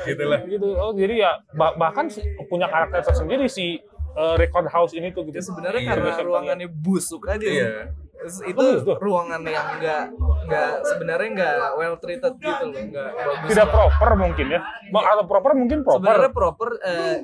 [0.04, 0.40] Gitulah.
[0.44, 0.68] gitu.
[0.74, 2.10] Oh jadi ya bah- bahkan
[2.44, 3.78] punya karakter tersendiri si
[4.10, 5.38] eh, record house ini tuh gitu.
[5.38, 5.90] Ya sebenarnya Iya.
[5.94, 7.38] karena ruangannya busuk aja.
[7.40, 7.94] Iya.
[8.44, 8.64] Itu
[8.94, 10.02] ruangan yang enggak
[10.42, 13.48] enggak sebenarnya enggak well treated gitu loh, enggak bagus.
[13.48, 14.60] Tidak proper mungkin ya.
[14.88, 16.68] Mau atau proper mungkin Sebenarnya proper.
[16.68, 17.16] proper eh,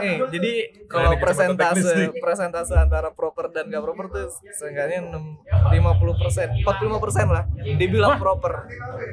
[0.00, 0.52] eh jadi
[0.86, 2.08] kalau nih.
[2.18, 6.64] persentase antara proper dan enggak proper tuh seenggaknya 6 50 persen 45
[6.98, 8.52] persen lah dibilang proper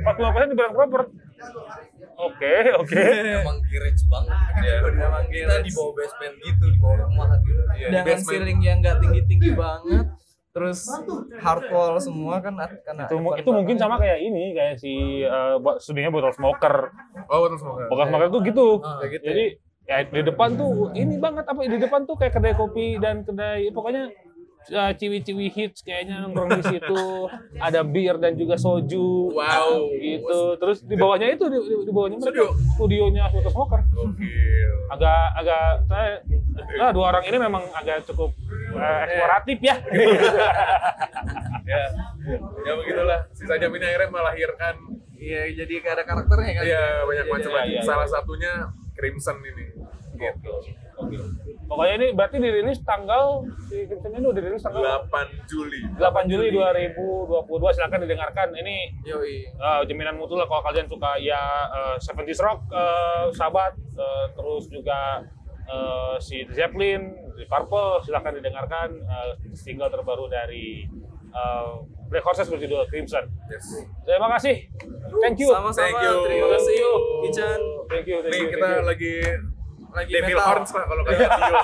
[0.03, 1.01] 45% dibilang proper.
[2.19, 2.99] Oke, oke.
[3.39, 4.75] emang garage banget Iya.
[4.99, 8.27] Emang kita di bawah basement gitu di bawah rumah gitu Iya, di dengan basement.
[8.27, 10.05] ceiling yang enggak tinggi tinggi banget
[10.49, 10.89] terus
[11.39, 15.77] hard wall semua kan karena Itu, itu mungkin sama kayak ini kayak si eh, bo-
[15.77, 16.89] studionya botol smoker.
[17.29, 17.85] Oh, betul semoga.
[17.87, 18.67] Botol smoker tuh gitu.
[18.81, 19.45] Kayak gitu Jadi
[19.89, 23.73] ya di depan tuh ini banget apa di depan tuh kayak kedai kopi dan kedai
[23.73, 24.13] pokoknya
[24.71, 27.01] uh, ciwi-ciwi hits kayaknya nongkrong di situ.
[27.55, 29.31] Ada bir dan juga soju.
[29.31, 29.89] Wow.
[29.91, 30.39] Gitu.
[30.55, 32.47] Terus di bawahnya itu di, di- di bawahnya mereka Studio.
[32.73, 33.81] studionya Smoker Smoker.
[34.89, 36.11] Agak agak saya
[36.75, 38.33] nah, dua orang ini memang agak cukup
[38.71, 39.75] uh, eksploratif ya.
[41.69, 41.85] Ya,
[42.65, 43.29] ya begitulah.
[43.29, 44.75] Sisa jam ini akhirnya melahirkan
[45.13, 46.63] Iya, jadi gak ada karakternya kan.
[46.63, 47.81] ya banyak Iya, macam iya, iya.
[47.83, 48.51] Salah satunya
[48.95, 49.65] Crimson ini.
[50.15, 50.53] Gitu.
[50.99, 51.17] Oke.
[51.69, 55.79] Pokoknya ini berarti dirilis tanggal si Crimson ini udah dirilis tanggal 8 Juli.
[56.01, 58.47] 8 Juli 2022 silakan didengarkan.
[58.57, 58.75] Ini
[59.05, 59.35] Yoi.
[59.61, 64.65] uh, jaminan mutu lah kalau kalian suka ya uh, 70s rock uh, sahabat uh, terus
[64.67, 65.29] juga
[65.69, 70.89] uh, si Zeppelin, si Purple silakan didengarkan uh, single terbaru dari
[71.31, 73.29] uh, Black Horses berjudul Crimson.
[73.45, 73.85] Yes.
[74.09, 74.65] Terima kasih.
[75.21, 75.53] Thank you.
[75.53, 75.85] Sama-sama.
[75.85, 76.15] Thank you.
[76.25, 76.77] Terima kasih
[77.29, 77.61] Ican.
[77.93, 78.17] Thank you.
[78.25, 78.49] Thank Nih you.
[78.57, 78.89] kita thank you.
[78.89, 79.15] lagi
[79.89, 80.47] Lagi Devil metal.
[80.47, 81.55] Horns lah kalau kata video.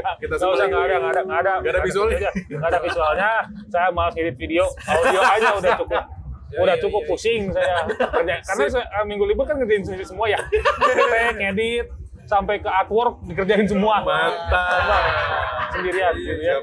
[0.00, 0.14] kan.
[0.20, 2.30] Kita semua nggak ada, nggak ada, nggak ada, Nggak ada visualnya.
[2.32, 3.30] Nggak ada visualnya.
[3.68, 6.04] Saya malas edit video, audio aja udah cukup.
[6.54, 7.10] Udah iya, cukup iya.
[7.10, 10.38] pusing saya kerja karena saya, eh, minggu libur kan ngerjain sendiri semua ya.
[10.54, 11.86] Ngetek, ngedit,
[12.30, 14.06] sampai ke artwork dikerjain semua.
[14.06, 15.02] Mantap.
[15.74, 16.62] Sendirian gitu ya.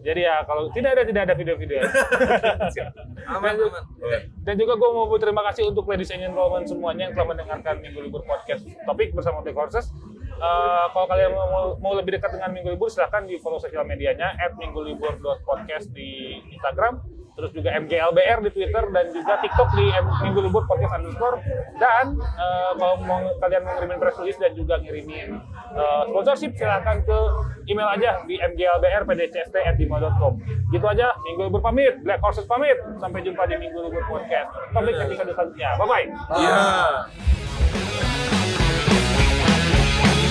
[0.00, 1.80] Jadi ya kalau tidak ada tidak ada video-video.
[3.28, 3.84] Aman, aman.
[4.00, 4.18] Oke.
[4.44, 8.00] Dan juga gue mau berterima kasih untuk ladies and gentlemen semuanya yang telah mendengarkan Minggu
[8.08, 9.92] Libur Podcast topik bersama Black Horses.
[10.40, 14.32] Eh, kalau kalian mau, mau lebih dekat dengan Minggu Libur, silahkan di follow sosial medianya
[14.40, 16.96] at minggulibur.podcast di Instagram,
[17.36, 19.92] terus juga MGLBR di Twitter, dan juga TikTok di
[20.24, 21.44] Minggu Libur Podcast underscore.
[21.76, 25.44] Dan eh, kalau mau kalian mau ngirimin press release dan juga ngirimin
[25.76, 27.18] eh, sponsorship, silahkan ke
[27.68, 30.32] email aja di mglbrpdcst@gmail.com.
[30.72, 32.80] Gitu aja, Minggu Libur pamit, Black Horses pamit.
[32.96, 34.56] Sampai jumpa di Minggu Libur Podcast.
[34.72, 35.76] Topik episode selanjutnya.
[35.76, 36.06] Bye-bye.
[36.40, 38.39] Iya.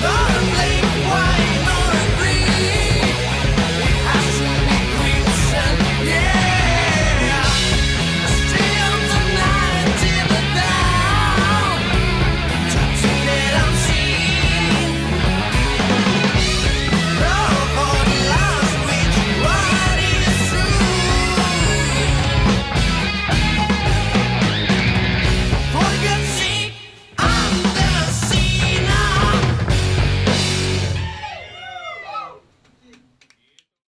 [0.01, 0.88] Burn